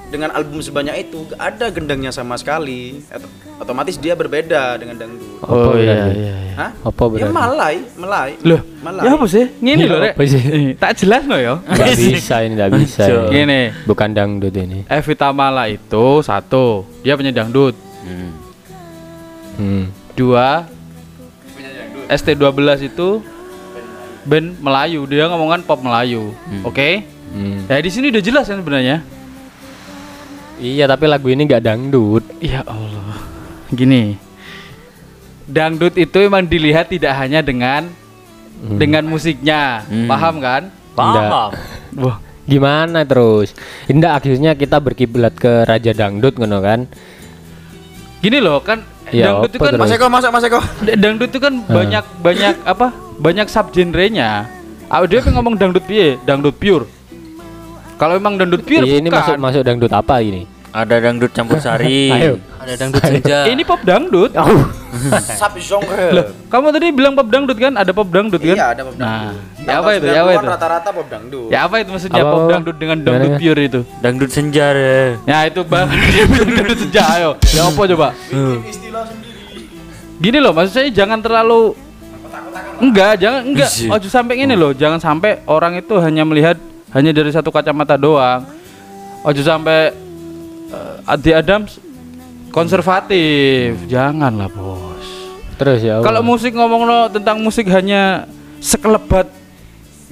[0.07, 3.03] dengan album sebanyak itu gak ada gendangnya sama sekali.
[3.09, 5.41] Ot- Otomatis dia berbeda dengan dangdut.
[5.41, 6.35] oh Apa iya iya iya.
[6.55, 6.71] Hah?
[6.79, 7.33] Apa Ya berarti?
[7.33, 8.29] malai, melai.
[8.41, 9.03] Loh, malai.
[9.03, 9.45] ya apa sih?
[9.57, 10.13] Ngene Ya lho, Rek.
[10.13, 10.41] apa sih?
[10.43, 11.53] Eh, Tak jelas no ya.
[11.61, 13.03] Enggak bisa ini enggak bisa.
[13.03, 13.29] Ini.
[13.29, 14.79] Gini, Bukan dangdut ini.
[14.87, 17.73] Evita Mala itu satu, dia punya dangdut.
[18.01, 18.31] Hmm.
[19.57, 19.83] Hmm.
[20.13, 20.69] Dua,
[22.07, 22.47] ST12
[22.85, 23.19] itu
[24.23, 26.31] band Melayu, dia ngomongan pop Melayu.
[26.61, 27.03] Oke?
[27.27, 27.65] Hmm.
[27.65, 29.01] Ya di sini udah jelas kan sebenarnya.
[30.57, 32.25] Iya, tapi lagu ini enggak dangdut.
[32.39, 33.21] Ya Allah.
[33.69, 34.17] Gini.
[35.45, 37.87] Dangdut itu emang dilihat tidak hanya dengan
[38.57, 38.81] Hmm.
[38.81, 39.85] dengan musiknya.
[39.85, 40.09] Hmm.
[40.09, 40.73] Paham kan?
[40.97, 41.53] Paham.
[41.93, 42.17] Wah,
[42.47, 43.51] Gimana terus?
[43.85, 46.87] Indah akhirnya kita berkiblat ke Raja Dangdut ngono kan?
[48.17, 48.81] gini loh kan
[49.13, 49.81] Ya, dangdut itu kan terus?
[49.83, 50.59] Mas Eko, masuk Mas Eko.
[50.97, 52.91] dangdut itu kan banyak banyak apa?
[53.15, 54.49] Banyak subgenrenya.
[54.89, 56.19] Ah, dia ngomong dangdut piye?
[56.23, 56.87] Dangdut pure.
[57.97, 59.17] Kalau emang dangdut pure Iya, ini bukan.
[59.19, 60.45] masuk masuk dangdut apa ini?
[60.69, 62.11] Ada dangdut campur sari.
[62.15, 62.37] Ayo.
[62.57, 64.31] Ada dangdut senja Ini pop dangdut.
[65.41, 66.21] Sub genre.
[66.45, 67.73] Kamu tadi bilang pop dangdut kan?
[67.73, 68.53] Ada pop dangdut kan?
[68.53, 69.65] Iya, ada pop Nah, dangdut.
[69.65, 70.05] ya apa itu?
[70.05, 70.49] Ya apa 90-an itu?
[70.53, 71.47] Rata-rata pop dangdut.
[71.49, 73.41] Ya apa itu maksudnya Apa, pop dangdut dengan dangdut gimana?
[73.41, 73.79] pure itu?
[73.97, 75.09] Dangdut senja deh.
[75.25, 77.31] Ya itu bang dia bilang dangdut senja ayo.
[77.49, 78.07] Ya apa coba?
[80.17, 81.73] Gini loh, maksud saya jangan terlalu
[82.77, 83.69] Enggak, jangan enggak.
[83.89, 86.61] Ojo sampai ini loh, jangan sampai orang itu hanya melihat
[86.95, 88.47] hanya dari satu kacamata doang.
[89.25, 89.91] Ojo sampai
[90.71, 91.81] eh, Adi Adams
[92.51, 93.75] konservatif.
[93.91, 95.07] Janganlah, Bos.
[95.57, 95.99] Terus ya.
[95.99, 98.29] Kalau musik ngomong lo tentang musik hanya
[98.61, 99.27] sekelebat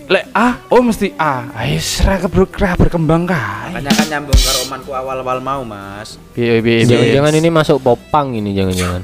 [0.05, 1.49] lek A, oh mesti A.
[1.57, 2.45] Ayo serah ber
[2.77, 3.73] berkembang kae.
[3.73, 6.21] Makanya kan nyambung ke romanku awal-awal mau, Mas.
[6.37, 9.01] Jangan-jangan ini masuk popang ini jangan-jangan.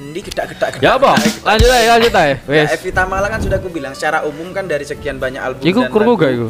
[0.00, 1.12] Endi gedak-gedak Ya apa?
[1.44, 2.34] Lanjut aja, lanjut aja.
[2.34, 2.72] Ya, Wes.
[2.72, 6.16] Evita Mala kan sudah aku bilang secara umum kan dari sekian banyak album Iku lagu-
[6.16, 6.48] gak iku?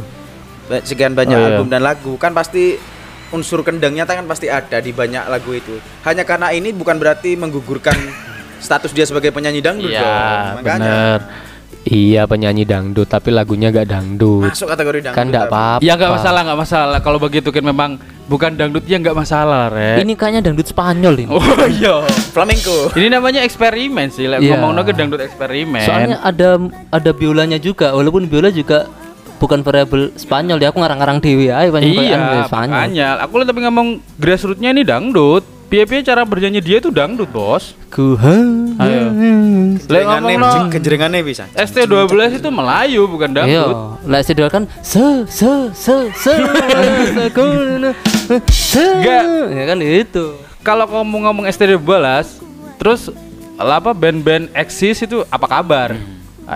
[0.80, 1.48] Sekian banyak Oh, iya.
[1.52, 2.78] album dan lagu kan pasti
[3.30, 5.74] unsur kendangnya kan pasti ada di banyak lagu itu.
[6.00, 7.94] Hanya karena ini bukan berarti menggugurkan
[8.60, 10.44] status dia sebagai penyanyi dangdut Iya, dong.
[10.58, 11.20] Makanya bener.
[11.80, 14.44] Iya penyanyi dangdut tapi lagunya gak dangdut.
[14.44, 15.16] masuk kategori dangdut.
[15.16, 15.80] Kan enggak tapi- apa-apa.
[15.80, 16.98] Ya nggak masalah, nggak masalah.
[17.00, 17.90] Kalau begitu kan memang
[18.26, 20.04] bukan dangdutnya nggak masalah, Rek.
[20.04, 21.40] Ini kayaknya dangdut Spanyol ini Oh
[21.72, 22.04] iya.
[22.28, 22.92] Flamenco.
[22.92, 24.28] Ini namanya eksperimen sih.
[24.28, 24.60] Lek Iya.
[24.60, 25.80] ngomongnya ke dangdut eksperimen.
[25.80, 28.84] Soalnya ada ada biolanya juga Walaupun biola juga
[29.40, 33.08] bukan variabel Spanyol ya Aku ngarang-ngarang dewi aja banyak iya, makanya.
[33.24, 35.42] Aku tapi ngomong grassrootsnya ini dangdut.
[35.70, 37.78] Piye-piye cara bernyanyi dia itu dangdut, Bos.
[37.94, 39.02] Ku Ayo.
[39.86, 41.46] Lek ngomong no, Kejerengannya bisa.
[41.54, 43.76] ST12 itu Melayu bukan Iya, dangdut.
[44.02, 46.34] lek sidol kan se se se se
[47.14, 47.24] se
[48.50, 49.24] se Enggak.
[49.54, 50.24] ya kan itu.
[50.60, 51.78] Kalau kamu ngomong ST12,
[52.76, 53.14] terus
[53.54, 55.94] apa band-band eksis itu apa kabar?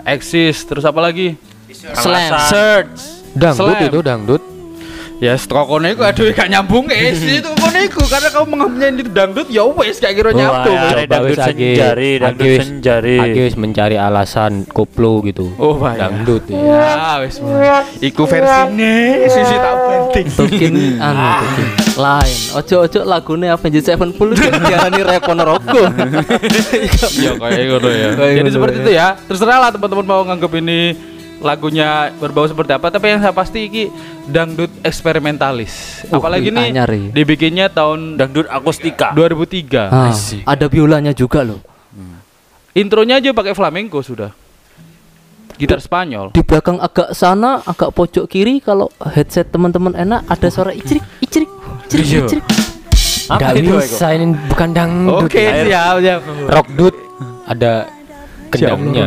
[0.03, 1.39] Eksis, terus apa lagi?
[1.75, 2.31] Slam.
[2.47, 2.99] Search.
[3.35, 3.89] Dangdut Slam.
[3.89, 4.43] itu dangdut.
[5.23, 9.09] Ya stok kono iku aduh gak nyambung es itu kono iku karena kamu mengambil itu
[9.09, 10.75] dangdut ya wes gak kira nyambung.
[10.75, 13.17] Wah, Coba ada dangdut senjari, dangdut Lagi wis- senjari.
[13.17, 15.55] lagi wis mencari alasan koplo gitu.
[15.57, 16.11] Oh bahaya.
[16.11, 16.59] Dangdut ya.
[16.59, 17.39] Ya wes.
[18.03, 18.93] Iku versine
[19.33, 20.27] sisi tak penting.
[20.35, 20.75] Tukin
[21.07, 22.39] anu tukin lain.
[22.53, 25.83] Ojo-ojo lagune Avenged Sevenfold diarani Rekon Rogo.
[27.17, 28.09] Ya kayak ngono ya.
[28.35, 28.83] Jadi seperti ya.
[28.83, 29.07] itu ya.
[29.25, 30.81] Terserah lah teman-teman mau nganggep ini
[31.45, 33.83] lagunya berbau seperti apa tapi yang saya pasti iki
[34.25, 36.03] dangdut eksperimentalis.
[36.09, 37.13] Uh, Apalagi nih anyar ya.
[37.13, 39.13] dibikinnya tahun Dangdut akustika.
[39.13, 39.93] 2003.
[39.93, 40.11] Ah,
[40.49, 41.61] ada biolanya juga loh.
[42.75, 44.35] Intronya aja pakai flamenco sudah.
[45.55, 46.35] Gitar Spanyol.
[46.35, 51.47] Di belakang agak sana, agak pojok kiri kalau headset teman-teman enak ada suara icrik, icrik,
[51.87, 52.27] icrik, Iya.
[52.27, 52.45] icrik.
[53.31, 55.31] Nggak bisa ini bukan dangdut.
[55.31, 56.21] Oke, siap, siap.
[56.51, 56.95] Rock dut
[57.47, 57.87] ada
[58.51, 59.07] kendangnya.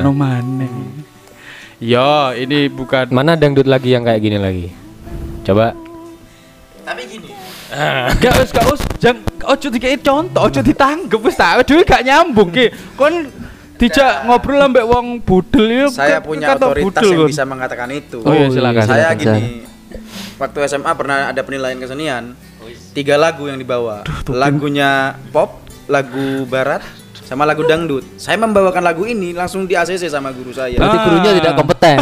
[1.78, 4.67] Yo, ini bukan Mana dangdut lagi yang kayak gini lagi?
[5.45, 5.78] Coba.
[8.17, 12.49] Gak us, gak us, jangan ojo dikei contoh, ojo ditanggep wis tak aduh gak nyambung
[12.49, 12.71] ki.
[12.95, 13.28] Kon
[13.78, 15.86] dijak ngobrol ambek wong budel ya.
[15.91, 18.23] Saya punya otoritas budel, yang bisa mengatakan itu.
[18.23, 18.84] Oh iya silakan.
[18.88, 19.67] saya silakan, gini
[20.38, 22.23] waktu SMA pernah ada penilaian kesenian
[22.93, 26.86] tiga lagu yang dibawa lagunya pop lagu barat
[27.28, 31.32] sama lagu dangdut saya membawakan lagu ini langsung di ACC sama guru saya Berarti gurunya
[31.36, 31.97] tidak kompeten.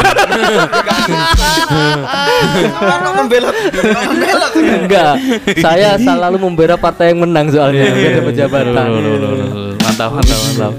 [4.86, 5.14] Enggak.
[5.58, 8.86] Saya selalu membela partai yang menang soalnya beda pejabatan.
[8.86, 9.72] Loh, loh, loh, loh, loh.
[9.82, 10.72] Mantap, mantap, mantap.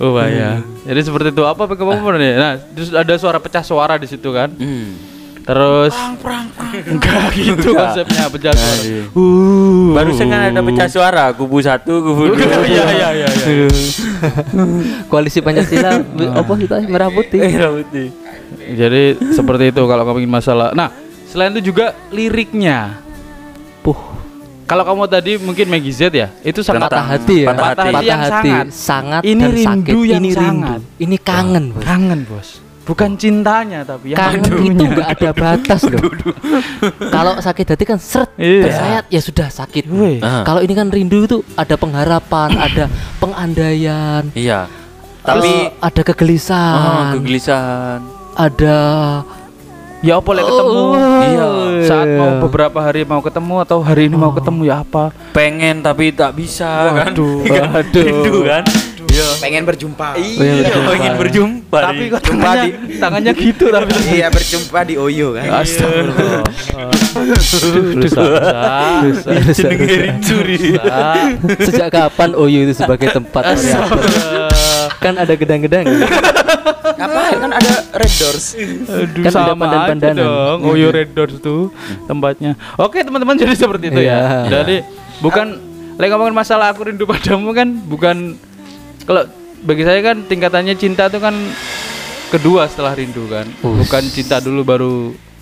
[0.00, 0.64] Oh bahaya.
[0.88, 1.42] Jadi seperti itu.
[1.44, 2.32] Apa pengumuman nih?
[2.40, 4.48] Nah, terus ada suara pecah suara di situ kan.
[4.56, 5.19] Hmm.
[5.40, 5.94] Terus
[6.86, 8.82] enggak gitu konsepnya pecah suara.
[8.82, 9.04] iya.
[9.10, 9.90] Uh.
[9.90, 12.46] Barusan kan ada pecah suara, kubu satu, kubu dua.
[12.70, 13.68] Iya, iya, iya, iya.
[15.06, 15.98] Koalisi Pancasila
[16.40, 17.40] apa kita merah putih.
[17.40, 18.08] Eh, putih.
[18.70, 20.70] Jadi seperti itu kalau kamu ingin masalah.
[20.70, 20.92] Nah,
[21.26, 23.00] selain itu juga liriknya.
[23.80, 23.96] Puh,
[24.64, 27.46] Kalau kamu tadi mungkin Maggie Z ya, itu sangat patah hati ya.
[27.50, 27.90] Patah hati.
[27.90, 28.30] Patah yang hati.
[28.30, 28.66] sangat.
[28.70, 29.94] Sangat Ini dan rindu sakit.
[30.06, 30.38] yang Ini rindu.
[30.38, 30.80] sangat.
[30.94, 31.82] Ini kangen, Bos.
[31.82, 32.48] kangen, Bos.
[32.90, 36.02] Bukan cintanya tapi yang Kangen itu enggak ada batas loh.
[37.14, 38.62] Kalau sakit hati kan seret Iya.
[38.66, 39.86] bersayat ya sudah sakit.
[40.18, 40.42] Ah.
[40.42, 42.90] Kalau ini kan rindu itu ada pengharapan, ada
[43.22, 44.66] pengandaian, Iya.
[45.22, 48.00] tapi Tapi ada oh, kegelisahan, kegelisahan.
[48.34, 48.78] ada
[50.00, 50.80] Ya apa lek ketemu?
[50.80, 51.48] Oh, Iya.
[51.84, 52.16] Saat iya.
[52.16, 55.12] mau beberapa hari mau ketemu atau hari ini mau ketemu ya apa?
[55.36, 57.12] Pengen tapi tak bisa kan.
[57.12, 57.44] Waduh.
[57.44, 58.00] Waduh.
[58.00, 58.64] Rindu kan?
[59.10, 59.26] Iya.
[59.42, 60.90] pengen berjumpa Iya, berjumpa.
[60.94, 61.78] pengen berjumpa.
[61.82, 63.90] Tapi kok tangannya tangannya gitu tapi.
[64.14, 66.46] iya berjumpa di Oyo kan Astagfirullah.
[69.50, 70.14] Jenenge
[71.66, 73.98] sejak kapan OYO itu sebagai tempat variabel?
[75.00, 75.84] Kan ada gedang-gedang.
[77.00, 80.16] ngapain kan ada Red Doors Aduh, Kan ada sama aja pandan-pandanan.
[80.20, 80.58] dong.
[80.68, 81.72] Oyo Red Doors tuh
[82.04, 82.52] tempatnya.
[82.76, 84.18] Oke teman-teman jadi seperti itu ya.
[84.44, 84.60] Iya.
[84.60, 84.76] Jadi
[85.18, 85.46] bukan
[85.96, 88.36] lagi ngomongin masalah aku rindu padamu kan bukan
[89.04, 89.24] kalau
[89.60, 91.32] bagi saya kan tingkatannya cinta itu kan
[92.28, 93.48] kedua setelah rindu kan.
[93.60, 93.76] Us.
[93.84, 94.94] Bukan cinta dulu baru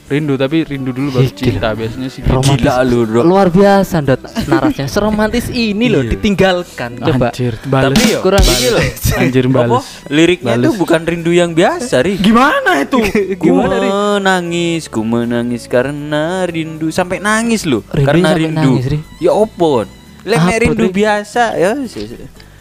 [0.09, 2.25] rindu tapi rindu dulu baru cinta biasanya sih.
[2.25, 2.65] Romantis.
[2.65, 3.21] Gila lu, Bro.
[3.29, 4.89] Luar biasa Dot narasnya.
[4.89, 6.97] Seromantis ini loh ditinggalkan.
[6.97, 7.29] Coba.
[7.29, 7.93] Anjir, bales.
[7.93, 8.85] Tapi yo, Kurang ini loh.
[9.21, 9.85] Anjir bales.
[10.09, 10.67] Liriknya Bales.
[10.67, 12.17] tuh bukan rindu yang biasa, Ri.
[12.17, 12.99] Gimana itu?
[13.45, 13.89] Gimana Ri?
[13.89, 17.85] Menangis, ku menangis karena rindu sampai nangis loh.
[17.93, 18.73] Rindunya karena rindu.
[18.75, 18.99] nangis, Ri.
[19.21, 19.85] Ya opo?
[20.25, 21.05] Lek rindu Ri?
[21.05, 21.77] biasa ya.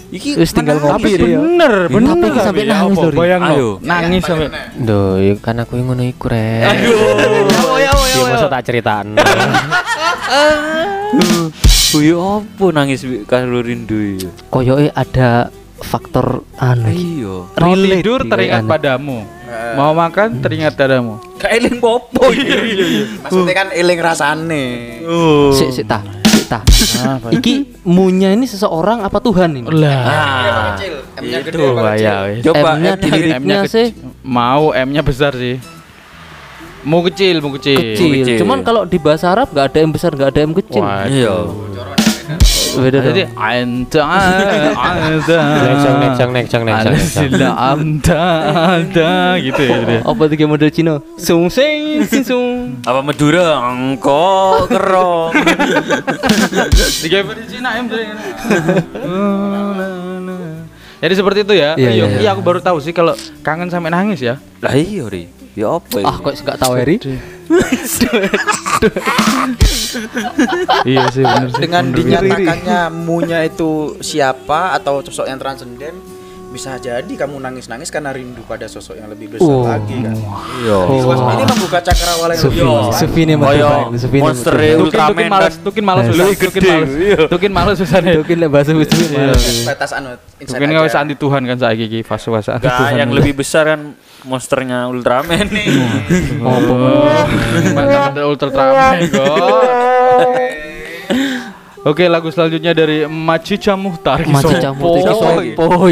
[0.07, 1.35] Iki Wis tinggal ngopi, ya.
[1.43, 2.15] Bener, bener.
[2.15, 2.97] Tapi iki sampai Ya nangis.
[3.11, 3.69] Bayang Ayo.
[3.83, 4.47] nangis sampai.
[4.79, 6.63] Duh, ya kan aku ngono iku rek.
[6.63, 6.95] Aduh.
[7.75, 9.19] Ya, ya, Ya masa tak ceritaan.
[11.95, 14.29] Oh ya opo nangis karo rindu ya.
[14.51, 16.91] Koyoke ada faktor anu.
[16.91, 17.35] Iya.
[17.57, 18.71] Mau tidur teringat kayaknya.
[18.71, 19.19] padamu.
[19.79, 21.19] Mau makan teringat padamu.
[21.39, 22.27] Kaeling popo.
[23.23, 24.65] maksudnya kan eling rasane.
[25.55, 26.03] Sik sik tah,
[26.47, 27.19] sik tah.
[27.27, 29.67] Iki munya ini seseorang apa Tuhan ini?
[29.67, 30.75] Lah.
[30.79, 32.43] kecil M-nya gede wes.
[32.47, 33.87] Coba M-nya liriknya M-nya sih
[34.23, 35.59] Mau M-nya besar sih.
[36.87, 37.99] Mau kecil, mau kecil.
[37.99, 38.39] kecil.
[38.39, 40.83] Cuman kalau di bahasa Arab nggak ada yang besar, nggak ada yang kecil.
[40.87, 41.11] Waduh.
[41.11, 41.35] Iya.
[42.77, 44.03] Beda Jadi anta
[44.77, 45.39] anta.
[45.65, 46.93] Nexang nexang nexang nexang.
[46.93, 47.29] nexang.
[47.29, 48.23] Sila anta
[48.77, 49.11] anta
[49.41, 49.77] gitu ya.
[49.83, 49.95] jadi.
[50.05, 50.93] Apa tiga model Cina?
[51.17, 52.77] Sung sing sing sung.
[52.85, 55.33] Apa Madura engkau kerong.
[57.01, 58.05] Tiga versi Cina M tadi.
[60.97, 61.77] Jadi seperti itu ya.
[61.77, 63.13] Iya, Iya, iya, iya, aku baru tahu sih kalau
[63.45, 64.41] kangen sampai nangis ya.
[64.65, 65.29] Lah iya, Ri.
[65.57, 67.01] Ya apa Ah kok nggak tahu Eri?
[70.85, 71.57] iya sih benar sih.
[71.57, 71.97] dengan bener.
[71.97, 75.95] dinyatakannya munya itu siapa atau sosok yang transenden
[76.47, 79.67] bisa jadi kamu nangis-nangis karena rindu pada sosok yang lebih besar Oh.
[79.67, 80.15] lagi kan.
[80.57, 80.77] Iya.
[80.79, 81.33] Oh.
[81.33, 82.93] Ini membuka cakrawala yang Sufi, lebih luas.
[82.95, 83.33] Sufi ini
[83.97, 84.63] Sufi ini monster ya.
[84.71, 85.63] Tukin Ultraman tukin males, kan.
[85.63, 86.89] tukin males Nah, susah, lebih tukin males.
[86.95, 87.17] iya.
[87.27, 88.13] Tukin males susah nih.
[88.17, 89.43] Tukin lek bahasa Sufi malas.
[89.65, 90.71] Batas anu Tukin aja.
[90.71, 92.93] nggak bisa anti Tuhan kan saiki iki fase-fase anti Gak, Tuhan.
[92.95, 93.81] yang lebih besar kan
[94.27, 95.67] monsternya Ultraman nih.
[97.71, 99.07] Mantap ada Ultra Tramen
[101.87, 104.19] Oke, lagu selanjutnya dari Macica Muhtar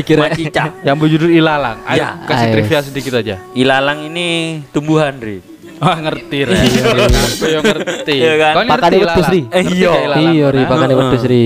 [0.04, 0.28] kira.
[0.28, 0.76] Macica.
[0.84, 1.80] Yang berjudul Ilalang.
[1.88, 2.10] Ayo Ya.
[2.28, 3.40] kasih trivia sedikit aja.
[3.56, 5.55] Ilalang ini tumbuhan, Ri.
[5.78, 6.56] Ah ngerti Re.
[6.56, 8.16] Aku yang ngerti.
[8.16, 8.54] Iya kan?
[8.54, 9.42] Kau ngerti wedhus, Ri.
[9.46, 9.92] Iya.
[9.92, 10.24] gak ilalang?
[10.26, 11.46] Iya ri pakane wedhus ri.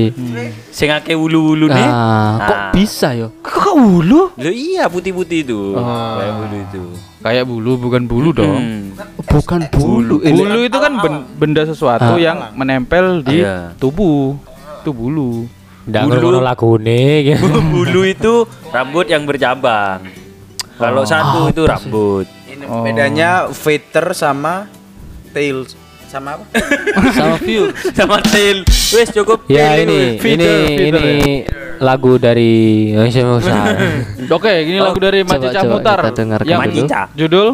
[0.69, 1.81] Sing akeh wulu-wulu nih.
[1.83, 2.71] Ah, kok Ah.
[2.71, 3.33] bisa yo?
[3.39, 4.29] Kok ulu?
[4.31, 5.59] Loh, iya putih-putih itu.
[5.73, 6.83] Kayak wulu itu.
[7.19, 8.55] Kayak bulu bukan bulu dong.
[8.55, 8.83] Hmm.
[9.25, 10.21] Bukan bulu.
[10.21, 10.31] ini.
[10.31, 12.17] Bulu itu kan ben- benda sesuatu Ah.
[12.17, 13.73] yang menempel di Iya.
[13.75, 14.37] tubuh.
[14.79, 15.49] Itu bulu.
[15.83, 16.21] Ndak Bulu.
[16.31, 17.49] ngono lagune gitu.
[17.73, 18.33] bulu itu
[18.69, 20.05] rambut yang bercabang.
[20.77, 22.23] Kalau satu itu rambut.
[22.59, 22.83] Ini Oh.
[22.83, 24.67] bedanya feather sama
[25.31, 25.63] tail
[26.09, 26.43] sama apa?
[27.15, 27.69] Sama view.
[27.97, 28.65] Sama tail.
[28.67, 29.45] Wes cukup.
[29.47, 30.01] Ya tail ini.
[30.17, 31.27] Feeder, ini feeder ini
[31.79, 32.53] lagu dari
[33.23, 33.77] Musa.
[34.35, 35.99] Oke, ini lagu dari coba, Macica coba Mutar.
[36.43, 36.87] yang dulu.
[37.15, 37.47] Judul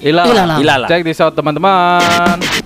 [0.00, 0.26] Ilalang.
[0.32, 0.58] Ilalang.
[0.62, 0.88] Ilalang.
[0.88, 2.61] Cek di sound teman-teman.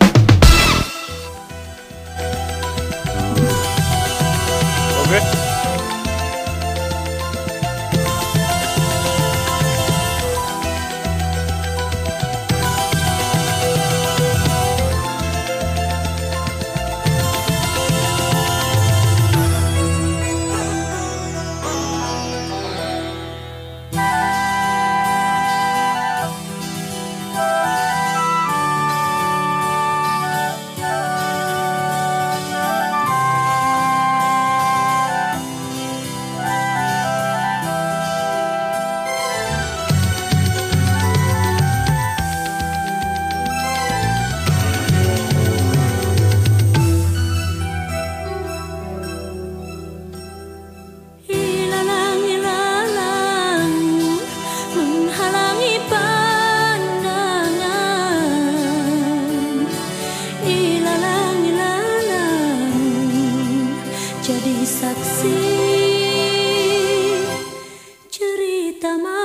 [68.86, 69.15] Cerita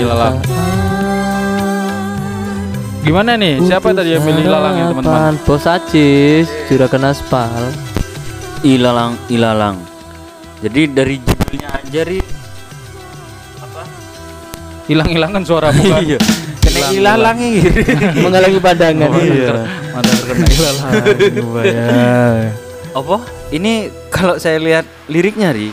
[0.00, 1.00] ilalang Oh, para ilalang.
[3.00, 3.54] Gimana nih?
[3.64, 5.34] Siapa tadi yang milih ilalang ya teman-teman?
[5.42, 7.72] Bos Ajis, juragan aspal.
[8.60, 9.80] Ilalang, ilalang.
[10.60, 12.20] Jadi dari judulnya aja ri
[14.84, 16.02] Hilang-hilangan suara bukan?
[16.02, 16.18] Iya.
[16.60, 17.62] Kena ilalang ini.
[18.26, 19.08] Menghalangi pandangan.
[19.08, 19.54] Oh, iya.
[19.94, 20.90] Mata terkena ilalang.
[22.90, 23.16] Apa?
[23.50, 23.72] Ini
[24.10, 25.70] kalau saya lihat liriknya ri,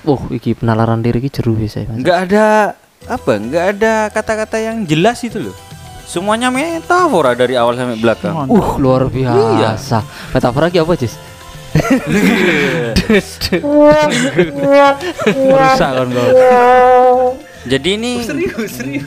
[0.00, 1.84] Oh, iki penalaran diri iki jeru ya saya.
[1.92, 2.00] Mas.
[2.00, 2.72] nggak ada
[3.06, 3.32] apa?
[3.36, 5.56] Nggak ada kata-kata yang jelas itu loh.
[6.04, 8.34] Semuanya metafora dari awal sampai belakang.
[8.44, 10.02] Uh, luar biasa.
[10.34, 11.14] Metafora iki apa, Jis?
[14.60, 16.28] Merusak kan kau.
[17.62, 18.12] Jadi ini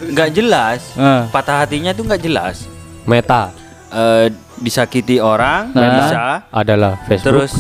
[0.09, 0.79] nggak jelas.
[0.93, 1.25] Ah.
[1.27, 2.65] Patah hatinya tuh nggak jelas.
[3.03, 3.51] Meta
[3.93, 5.85] Eh, disakiti orang Nah.
[6.01, 6.21] bisa.
[6.49, 7.45] adalah Facebook.
[7.45, 7.53] Terus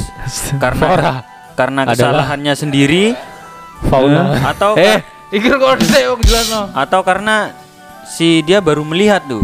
[0.57, 1.21] karena
[1.53, 3.13] karena Adalah- kesalahannya sendiri
[3.85, 4.41] fauna.
[4.41, 4.97] atau Eh,
[5.33, 6.69] iki kok saya jelas no.
[6.77, 7.51] atau karena
[8.05, 9.41] si dia baru melihat tuh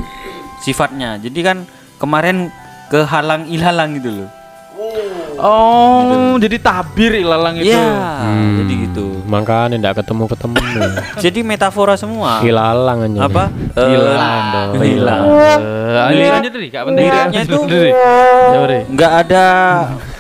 [0.62, 1.18] sifatnya.
[1.18, 1.58] Jadi kan
[1.98, 2.54] kemarin
[2.94, 4.30] kehalang ilalang gitu loh.
[5.40, 7.72] Oh, jadi tabir ilalang itu.
[7.72, 7.88] Iya,
[8.28, 8.60] Hmm.
[8.60, 9.08] jadi gitu.
[9.24, 10.56] Makanya ndak ketemu-ketemu.
[11.24, 12.44] Jadi metafora semua.
[12.44, 13.20] Hilalang aja.
[13.30, 13.44] Apa?
[13.76, 14.70] Hilang dong.
[14.80, 15.24] Hilang.
[15.30, 17.06] Eh, ini lanjut tadi, gak penting.
[17.06, 18.80] Liriknya tuh Ya, Bre.
[18.88, 19.46] nggak ada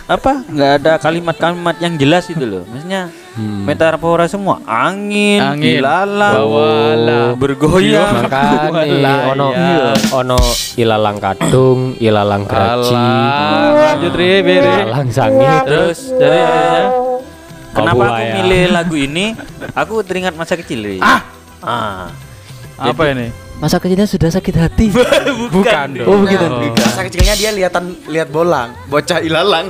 [0.05, 0.33] apa?
[0.45, 2.63] Nggak ada kalimat-kalimat yang jelas itu loh.
[2.65, 3.63] Maksudnya Hmm.
[3.63, 4.59] metafora semua.
[4.67, 8.27] Angin, Angin, ilalang, bawala, bergoyang.
[8.27, 9.83] Makanya ono Iya.
[10.11, 10.39] ono
[10.75, 14.13] ilalang kadung, ilalang Alah, lanjut
[14.83, 15.61] ilalang sangit.
[15.63, 16.83] Terus jadi akhirnya,
[17.71, 18.33] kenapa aku buaya.
[18.35, 19.25] milih lagu ini?
[19.71, 20.83] Aku teringat masa kecil.
[20.83, 20.99] Ri.
[20.99, 22.11] Ah.
[22.79, 23.27] Apa ini?
[23.59, 24.87] Masa kecilnya sudah sakit hati.
[25.55, 26.07] Bukan dong.
[26.07, 26.47] Oh, begitu.
[26.79, 29.67] Masa kecilnya dia lihatan lihat bolang, bocah ilalang.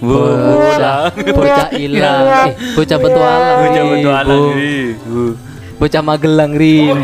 [0.00, 3.58] Bocah, bocah ilang, eh, bocah petualang.
[3.60, 3.90] Bocah Ri.
[3.92, 4.42] petualang.
[4.50, 4.76] Ri.
[4.98, 5.22] Bu.
[5.76, 6.96] Bocah Magelang rin.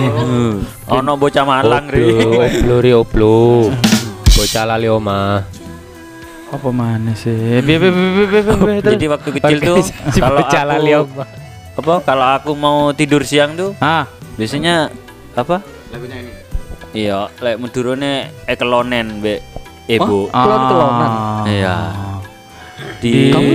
[0.88, 2.08] Ono bocah malang ri.
[2.08, 3.38] Oblo, oblo, ri, oblo.
[4.32, 5.44] Bocah lali oma.
[6.48, 7.60] Apa mana sih?
[8.80, 9.76] Jadi waktu kecil tuh
[10.14, 11.24] Si kalau bocah lali aku oma.
[11.78, 14.88] apa kalau aku mau tidur siang tuh Ah, biasanya
[15.38, 15.62] apa?
[15.90, 16.32] Lagunya ini.
[16.88, 19.38] Iya, lek medurone ekelonen be
[19.86, 20.26] ibu.
[20.28, 21.10] Kelon-kelonan.
[21.46, 21.76] Iya.
[22.98, 23.52] Di Kamu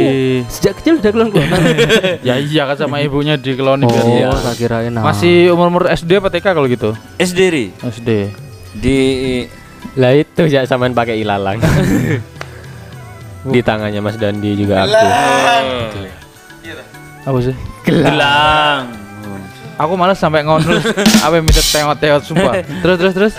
[0.47, 1.59] sejak kecil udah kelon-kelonan.
[2.27, 4.29] ya iya kan sama ibunya di keloni biar Oh, iya.
[4.31, 4.95] tak kirain.
[4.95, 5.03] ah.
[5.03, 6.95] Masih umur-umur SD apa TK kalau gitu?
[7.19, 7.65] SD ri.
[7.81, 8.09] SD.
[8.73, 8.97] Di
[9.93, 11.59] Lah itu ya samain pakai ilalang.
[13.43, 14.95] Di tangannya Mas Dandi juga aku.
[17.23, 17.55] Apa sih?
[17.83, 19.02] gelang.
[19.75, 20.69] Aku malas sampai ngono.
[21.25, 22.53] Apa yang minta tengok-tengok sumpah.
[22.83, 23.33] Terus terus terus.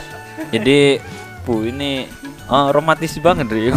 [0.50, 0.98] Jadi
[1.44, 2.08] bu ini
[2.46, 3.70] oh, romantis banget ri.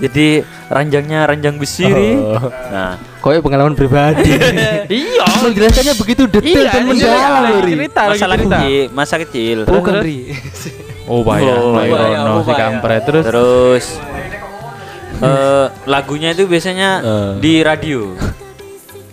[0.00, 1.84] Jadi ranjangnya ranjang besi.
[1.84, 2.48] Oh.
[2.72, 4.32] Nah, Koyo pengalaman pribadi.
[4.90, 5.24] Iya.
[5.40, 8.56] Menjelaskannya begitu detail Iya, dan mendalam, cerita, masalah cerita.
[8.58, 9.58] kecil, masa kecil.
[9.64, 9.94] Bukan?
[10.00, 10.18] Ri.
[11.04, 13.24] Oh bahaya, Oh, bahaya, Rono oh, si kampret terus.
[13.24, 13.84] Terus
[15.20, 17.32] eh lagunya itu biasanya Eh.
[17.38, 18.16] di radio.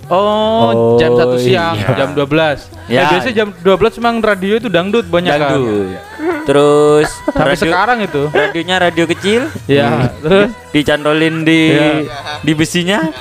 [0.07, 1.91] Oh, jam Oh, 1 siang, iya.
[1.93, 2.71] jam 12.
[2.87, 3.03] Ya, Ya.
[3.11, 5.51] biasanya jam 12 memang radio itu dangdut banyak kan.
[5.53, 5.99] Dangdut.
[6.43, 8.21] Terus Sampai radio- sekarang itu.
[8.29, 11.91] radionya radio kecil Ya, terus dicantolin di Iya.
[12.39, 12.99] di besinya.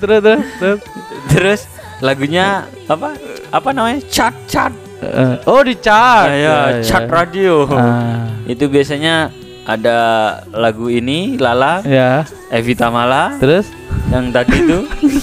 [0.00, 0.22] terus terus
[0.58, 0.80] terus.
[1.30, 1.60] Terus
[2.00, 2.46] lagunya
[2.86, 3.14] apa?
[3.50, 4.00] Apa namanya?
[4.06, 4.72] Chat chat.
[5.00, 6.28] Eh, oh, di chat.
[6.28, 7.64] Ah, ya, chat radio.
[7.70, 9.32] Ah, Itu biasanya
[9.70, 9.98] ada
[10.50, 12.26] lagu ini Lala ya.
[12.50, 13.70] Evita Mala Terus
[14.10, 14.78] yang tadi itu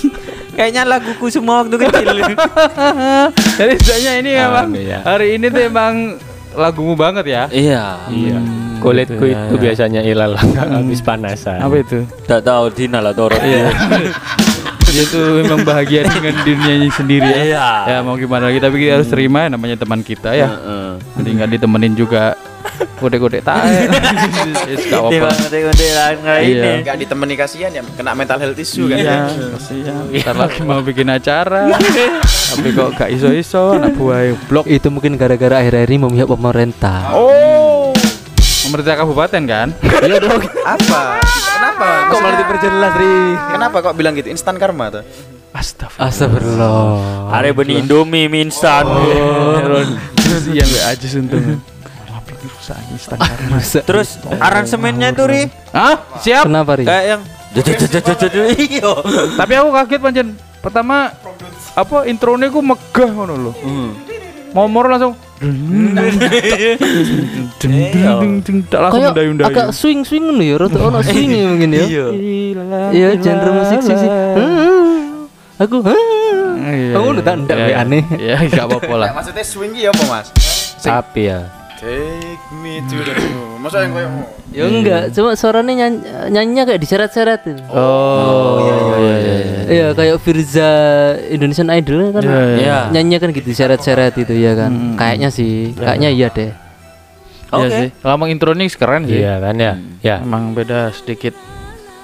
[0.56, 2.18] kayaknya laguku semua waktu kecil.
[3.60, 5.00] Jadi sebenarnya ini Ah, emang iya.
[5.04, 5.94] hari ini tuh emang
[6.56, 7.44] lagumu banget ya.
[7.52, 8.00] iya.
[8.08, 8.40] Iya.
[8.40, 9.62] Hmm, Kulitku gitu ya, itu ya.
[9.62, 11.60] biasanya ilalang nggak habis panasan.
[11.60, 12.00] Apa itu?
[12.24, 13.36] Tak tahu Dina lah Toro.
[13.36, 13.70] Iya.
[14.88, 17.38] Dia tuh memang bahagia dengan dunianya sendiri ya.
[17.44, 17.68] Iya.
[17.86, 20.48] Ya mau gimana lagi tapi kita harus terima ya, namanya teman kita ya.
[20.48, 20.90] Heeh.
[21.20, 22.34] Jadi nggak ditemenin juga
[22.98, 23.86] kode-kode tae.
[24.68, 25.72] Yes, gak Tiba apa-apa.
[25.78, 26.42] Iya.
[26.42, 26.70] ini.
[26.82, 28.98] Enggak ditemani kasihan ya, kena mental health issue kan.
[28.98, 29.18] Iya,
[29.56, 30.04] kasihan.
[30.10, 31.72] Ntar lagi mau bikin acara.
[32.54, 34.66] tapi kok gak iso-iso anak buah blok.
[34.66, 37.14] Itu mungkin gara-gara akhir-akhir ini memihak pemerintah.
[37.14, 37.94] Oh.
[38.68, 39.68] Pemerintah kabupaten kan?
[40.04, 40.44] Iya dong.
[40.66, 41.24] Apa?
[41.56, 41.88] Kenapa?
[42.12, 43.16] Kok malah diperjelas, Ri?
[43.56, 44.28] Kenapa kok bilang gitu?
[44.28, 45.04] Instan karma tuh.
[45.56, 46.10] Astagfirullah.
[46.12, 47.32] Astagfirullah.
[47.32, 48.84] Are beni Indomie mie instan.
[50.20, 51.46] Terus iya mbak aja untung.
[53.18, 53.60] Karma.
[53.90, 55.42] Terus aransemennya itu ri
[55.72, 55.96] Hah?
[56.20, 56.46] Siap.
[56.48, 56.86] Kenapa, Ri?
[56.88, 57.22] kayak yang
[58.58, 58.92] iyo.
[59.34, 60.28] Tapi aku kaget pancen.
[60.62, 61.14] Pertama
[61.78, 63.54] apa intronya ku megah ngono lho.
[64.52, 65.14] Mau moro langsung
[68.74, 69.14] tak langsung
[69.46, 71.86] agak swing-swing ngono ya, rada ono swing mungkin ya.
[71.86, 72.06] Iya.
[72.90, 74.10] Iya, genre musik sih sih.
[74.10, 75.30] Hmm,
[75.62, 76.58] Aku hmm.
[76.68, 76.94] Iya.
[76.98, 77.78] Oh, udah tak ndak Iya, iya.
[77.82, 78.04] aneh.
[78.18, 79.10] Ya enggak apa-apa lah.
[79.14, 80.28] Maksudnya swing ki apa, Mas?
[80.82, 81.40] Tapi ya.
[82.48, 83.60] Me to the moon.
[83.60, 84.10] Masa yang kayak
[84.56, 86.00] Ya enggak, cuma suaranya nyanyi,
[86.32, 87.44] nyanyinya kayak diseret-seret.
[87.68, 89.62] Oh, iya iya iya.
[89.68, 90.70] Iya, kayak Firza
[91.28, 92.24] Indonesian Idol kan.
[92.24, 92.56] Iya, iya.
[92.56, 92.78] Iya.
[92.96, 94.96] Nyanyinya kan gitu diseret-seret itu ya kan.
[94.96, 96.52] Kayaknya sih, kayaknya iya deh.
[97.52, 97.76] Iya Oke.
[97.76, 97.88] sih.
[98.00, 99.20] Kalau emang intronix keren sih.
[99.20, 99.74] Iya kan ya.
[100.00, 101.36] Ya, Emang beda sedikit.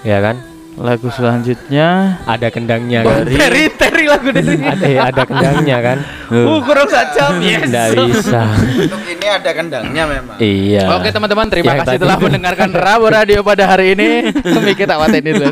[0.03, 0.35] ya kan.
[0.73, 3.29] Lagu selanjutnya Ada kendangnya kan.
[3.29, 5.97] Teri Teri lagu dari Ada eh, ada kendangnya kan.
[6.33, 7.37] Uh, kurang sajam.
[7.45, 7.69] Yes.
[7.69, 8.41] Nggak bisa.
[8.89, 10.37] Untuk ini ada kendangnya memang.
[10.41, 10.89] Iya.
[10.97, 12.01] Oke teman-teman terima Yang kasih tadi.
[12.01, 14.33] telah mendengarkan Rabu Radio pada hari ini.
[14.65, 15.47] Mikir tak waten itu.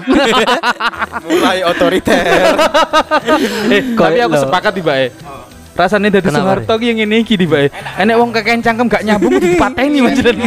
[1.29, 2.25] Mulai otoriter.
[3.69, 5.09] eh, tapi aku sepakat tiba eh.
[5.81, 7.69] Rasanya dari Soeharto ki yang ini iki tiba eh.
[7.97, 10.37] Enek wong kekeng cangkem gak nyambung dipateni Mas Jan.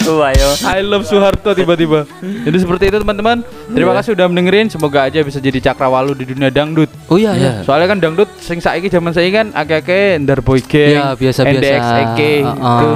[0.00, 0.48] Tuh ayo.
[0.64, 2.06] I love Soeharto tiba-tiba.
[2.22, 3.42] Jadi seperti itu teman-teman.
[3.68, 4.70] Terima kasih sudah mendengerin.
[4.70, 6.86] Semoga aja bisa jadi cakrawala di dunia dangdut.
[7.06, 7.52] Oh iya ya.
[7.62, 11.58] Soalnya kan dangdut sing saiki zaman saiki kan akeh-akeh Ndar Boy Gang, Ya, biasa-biasa.
[11.58, 12.42] NDX EK Heeh.
[12.46, 12.88] itu.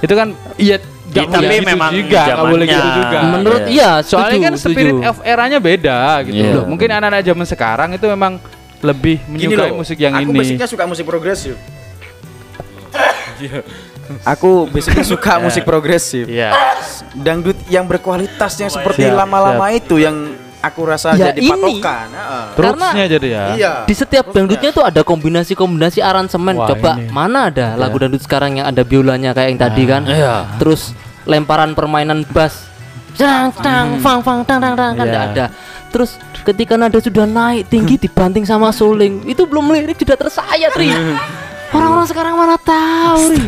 [0.00, 0.76] Itu kan iya
[1.10, 3.18] nggak Tapi gitu memang juga, nggak boleh gitu juga.
[3.32, 3.72] Menurut Iya.
[3.72, 6.54] iya, Soalnya kan spirit of eranya beda gitu Iya.
[6.54, 6.64] loh.
[6.68, 8.38] Mungkin anak-anak zaman sekarang itu memang
[8.80, 10.38] lebih Gini menyukai loh, musik yang aku ini.
[10.38, 11.54] basicnya suka musik progresif.
[14.26, 16.24] aku basicnya suka musik progresif.
[16.26, 16.52] Iya.
[17.12, 20.16] Dangdut yang berkualitasnya seperti Siap, lama-lama itu yang
[20.60, 21.50] aku rasa Ya, jadi ini.
[21.50, 22.06] patokan.
[22.10, 22.44] Heeh.
[22.54, 23.44] Terusnya jadi ya.
[23.54, 23.72] Iya.
[23.84, 26.54] Di setiap dangdutnya tuh ada kombinasi-kombinasi aransemen.
[26.54, 27.08] Wah, Coba ini.
[27.08, 30.02] mana ada lagu dangdut sekarang yang ada biolanya kayak yang tadi kan?
[30.04, 30.56] Iya.
[30.56, 30.92] Terus
[31.24, 32.69] lemparan permainan bass.
[33.12, 35.10] Cang cang fang fang tang tang tang kan Iya.
[35.10, 35.46] nggak ada.
[35.88, 40.88] Terus ketika nada sudah naik tinggi dibanting sama suling, itu belum lirik sudah tersayat, Ri.
[41.70, 43.44] Orang-orang sekarang mana tahu, Ri.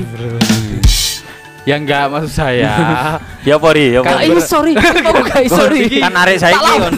[1.62, 2.70] Ya enggak maksud saya.
[3.42, 4.30] Ya pori, ya pori.
[4.30, 4.70] ini sorry,
[5.10, 5.98] oh guys sorry.
[5.98, 6.94] Kan arek saiki kon.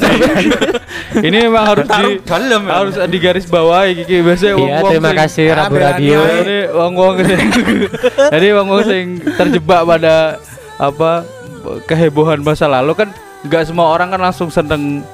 [1.21, 5.21] ini memang harus di, dalam harus di garis bawah iki biasanya Iya, wong-wong terima sing-
[5.21, 6.19] kasih Rabu Radio.
[6.21, 7.47] Jadi wong-wong sing
[8.37, 10.37] Jadi wong-wong sing terjebak pada
[10.77, 11.25] apa
[11.85, 13.09] kehebohan masa lalu kan
[13.43, 15.05] nggak semua orang kan langsung seneng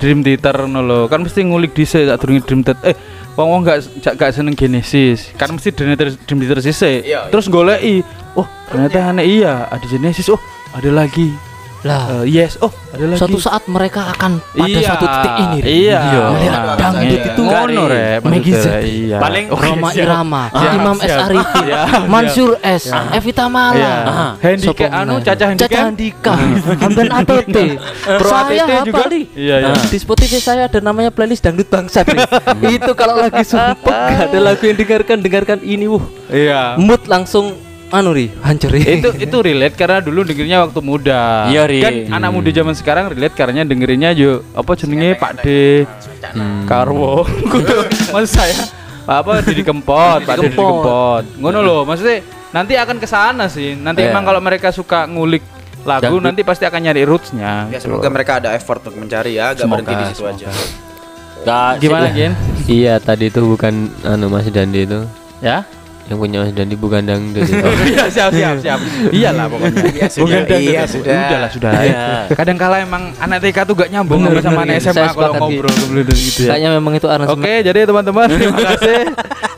[0.00, 1.00] Dream Theater ngono lho.
[1.06, 2.80] Kan mesti ngulik dhisik sak durunge Dream Theater.
[2.88, 2.96] Eh,
[3.36, 5.28] wong-wong gak jak- gak seneng Genesis.
[5.36, 7.04] Kan mesti Dream Theater Dream Theater sisik.
[7.04, 8.00] Iya, Terus goleki,
[8.32, 10.32] oh ternyata aneh iya, ada Genesis.
[10.32, 10.40] Oh,
[10.72, 11.28] ada lagi.
[11.80, 13.16] Lah, Eh, yes, oh ada lagi.
[13.16, 15.58] suatu saat mereka akan pada Iya, suatu titik ini.
[15.58, 15.70] Ri.
[15.82, 16.00] Iya.
[16.28, 17.24] Melihat Nah, dangdut iya.
[17.26, 17.82] itu ngono
[18.20, 18.66] maksudnya, Z.
[18.84, 19.16] Iya.
[19.16, 20.04] Paling Oke, Roma siap.
[20.04, 21.14] Irama, Siap, Imam S.
[21.16, 23.80] Arifin, Siap, Mansur S, Evita Mala,
[24.36, 24.56] Iya.
[24.60, 25.14] Sopo anu?
[25.20, 25.70] Caca handicap.
[25.70, 26.32] Caca Handika,
[26.82, 27.56] Hamdan ATT,
[28.12, 29.02] Pro saya ATT hafal juga.
[29.08, 29.24] nih.
[29.32, 29.72] Iya, iya.
[29.80, 32.20] Di Spotify saya ada namanya playlist dangdut bangsat nih.
[32.76, 36.76] Itu kalau lagi sumpah gak ada lagu yang dengarkan dengarkan ini, wuh Iya.
[36.76, 37.56] mood langsung
[37.90, 39.02] anu ri hancur ri.
[39.02, 41.50] itu itu relate karena dulu dengerinnya waktu muda.
[41.50, 41.80] Iya, Ri.
[41.82, 45.46] Kan anak muda zaman sekarang relate karena dengerinnya yo apa jenenge Pak D.
[46.64, 47.26] Karwo.
[47.52, 47.76] Kudu
[48.14, 48.54] maksud saya
[49.10, 50.70] apa Didi Kempot, Pak Didi Kempot.
[50.70, 51.24] Kempot.
[51.42, 53.74] Ngono loh, maksudnya nanti akan ke sana sih.
[53.74, 54.14] Nanti Iya.
[54.14, 55.42] emang kalau mereka suka ngulik
[55.82, 57.66] lagu nanti pasti akan nyari rootsnya.
[57.72, 60.36] Ya semoga mereka ada effort untuk mencari ya, gak Semoga, berhenti di situ semoga.
[60.36, 60.48] aja.
[61.40, 62.32] Gak Gimana, Gen?
[62.68, 65.00] Iya, tadi itu bukan anu Mas Dandi itu.
[65.40, 65.64] Ya?
[66.08, 67.44] Yang punya Mas Dandi bukan dangdut.
[67.44, 67.54] itu.
[67.90, 68.78] Iya, siap, siap, siap.
[69.16, 70.06] Iyalah pokoknya.
[70.10, 71.14] sudah, Bukan iya, sudah.
[71.26, 71.70] Udah lah, sudah.
[71.82, 72.04] Iya.
[72.34, 74.82] Kadang kala emang anak TK tuh gak nyambung Bener, sama anak.
[74.82, 76.50] SMA Saya kalau ngobrol gitu gitu ya.
[76.56, 77.38] Kayaknya memang itu aransemen.
[77.38, 79.00] Oke, jadi teman-teman terima kasih.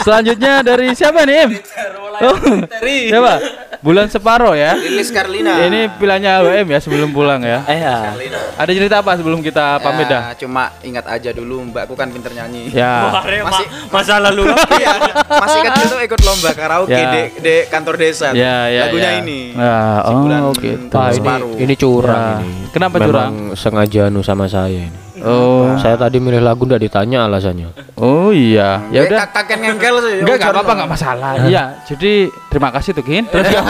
[0.02, 1.50] Selanjutnya dari siapa nih, Im?
[2.22, 2.36] Oh,
[3.08, 3.34] siapa?
[3.82, 4.78] Bulan separuh ya.
[4.78, 5.58] Lilis Karlina.
[5.66, 7.66] Ini pilihannya AWM ya sebelum pulang ya.
[7.66, 8.14] Iya.
[8.54, 10.30] Ada cerita apa sebelum kita pamit dah?
[10.30, 12.70] Ya, cuma ingat aja dulu mbakku kan pinter nyanyi.
[12.70, 13.10] Ya.
[13.42, 14.46] Masih masa lalu.
[14.72, 14.94] Iya,
[15.28, 17.10] masih kecil tuh ikut lomba karaoke Ya.
[17.10, 18.30] di, di kantor desa.
[18.32, 18.86] Ya, ya.
[18.86, 19.20] Lagunya ya.
[19.20, 19.40] ini.
[19.52, 20.94] Nah, Si bulan oh, gitu.
[20.94, 21.30] Wah, ini
[21.66, 22.34] ini curang Ya.
[22.38, 22.52] ini.
[22.70, 23.34] Kenapa Memang curang?
[23.58, 25.01] sengaja anu sama saya ini.
[25.22, 25.72] Oh.
[25.78, 27.70] Saya tadi milih lagu ndak ditanya alasannya.
[27.94, 28.82] Oh iya.
[28.90, 29.18] Ya udah.
[29.26, 30.14] kak- kakek ngengkel sih.
[30.20, 31.30] Enggak, enggak apa-apa, enggak masalah.
[31.46, 32.12] Iya, jadi
[32.50, 33.24] terima kasih tuh, Kin.
[33.26, 33.62] Terus ya.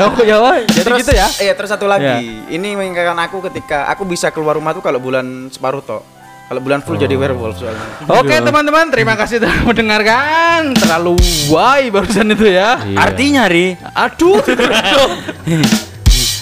[0.00, 0.58] Oh, ya, wah.
[0.62, 1.26] Jadi terus, gitu ya.
[1.42, 2.06] Iya, terus satu lagi.
[2.06, 2.18] Ya.
[2.50, 6.02] Ini mengingatkan aku ketika aku bisa keluar rumah tuh kalau bulan separuh toh.
[6.44, 7.80] Kalau bulan full jadi werewolf soalnya.
[8.04, 10.76] Oke teman-teman, terima kasih telah mendengarkan.
[10.76, 11.16] Terlalu
[11.48, 12.76] why barusan itu ya.
[12.84, 12.98] Iya.
[13.00, 14.44] Artinya ri, aduh.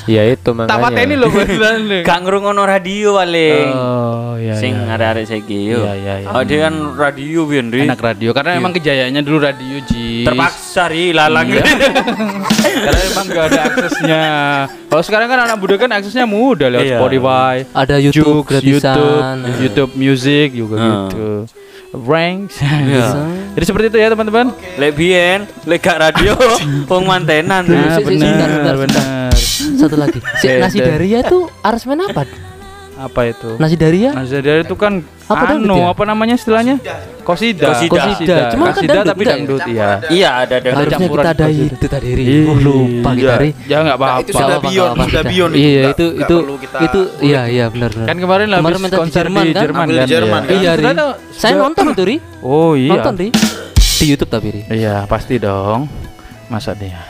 [0.05, 0.82] Ya itu tak makanya.
[0.82, 2.03] pateni loh barusan nih.
[2.03, 3.66] gak ngrungokno radio paling.
[3.70, 4.55] Oh, iya.
[4.55, 4.92] Sing iya.
[4.92, 5.78] arek-arek saiki yo.
[5.80, 6.28] Iya, iya, iya.
[6.28, 7.86] Oh, dia kan radio biyen ri.
[7.86, 10.24] Enak radio karena emang kejayaannya dulu radio Ji.
[10.24, 11.46] Terpaksa ri lalang.
[12.84, 14.22] karena emang gak ada aksesnya.
[14.84, 16.98] Kalau sekarang kan anak muda kan aksesnya mudah lewat Iya.
[16.98, 18.96] Spotify, Ada YouTube gratisan.
[18.98, 19.22] YouTube,
[19.61, 20.90] YouTube Music juga Hmm.
[21.07, 21.30] gitu.
[21.92, 22.57] Ranks.
[22.59, 23.07] Iya.
[23.55, 24.50] Jadi seperti itu ya teman-teman.
[24.74, 26.34] Lek biyen, lek gak radio,
[26.88, 27.62] wong mantenan.
[27.62, 29.05] Nah, benar, benar.
[29.78, 30.18] Satu lagi.
[30.38, 32.26] Si, Eh, nasi daria tuh aransemen apa?
[32.92, 33.56] Apa itu?
[33.56, 34.12] Nasi daria?
[34.12, 35.86] Nasi dari itu kan Apa dangdut anu, ya?
[35.90, 36.76] apa namanya istilahnya?
[37.24, 37.72] Kosida.
[37.72, 37.88] Kosida.
[37.88, 38.36] Kosida.
[38.52, 39.32] Cuma kan Kosida dangdut tapi enggak ya?
[39.32, 39.88] dangdut ya.
[40.12, 40.68] Iya ada ada.
[40.70, 41.64] Harusnya campuran kita ada kosida.
[41.72, 42.22] itu tadi Ri.
[42.22, 42.42] Iya.
[42.44, 43.50] Oh, lupa kita Ri.
[43.64, 44.20] Ya enggak Nah, apa-apa.
[44.20, 48.06] itu sudah apa-apa, sudah beyond Iya, itu itu itu iya iya benar benar.
[48.06, 49.62] Kan kemarin di konser Jerman, di kan?
[49.64, 50.52] Jerman kan.
[50.52, 50.72] iya.
[50.76, 50.94] kan?
[50.94, 52.16] Iya, Saya nonton itu Ri.
[52.44, 52.90] Oh iya.
[52.92, 53.28] Nonton Ri.
[53.98, 54.62] Di YouTube tapi Ri.
[54.68, 55.88] Iya, pasti dong.
[56.46, 57.00] Masa dia.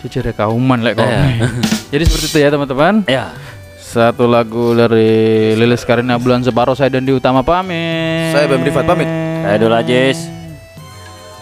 [0.00, 1.04] Cucu kauman lek kau.
[1.04, 1.44] Iya.
[1.92, 3.04] Jadi seperti itu ya teman-teman.
[3.04, 3.36] Ya.
[3.76, 8.32] Satu lagu dari Lilis Karina Bulan Separuh saya dan di Utama pamit.
[8.32, 9.10] Saya Bam Rifat pamit.
[9.44, 10.18] Saya dulu Ajis.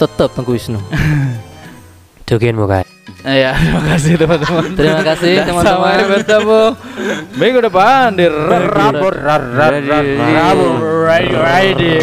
[0.00, 0.80] Tetap Tengku Wisnu.
[2.26, 2.82] Jokin muka.
[3.26, 4.78] Iya, terima kasih teman-teman.
[4.78, 5.90] Terima kasih, teman-teman.
[5.90, 6.62] Sampai bertemu
[7.34, 9.14] minggu depan di Rabur Rabur
[11.11, 11.98] Radio.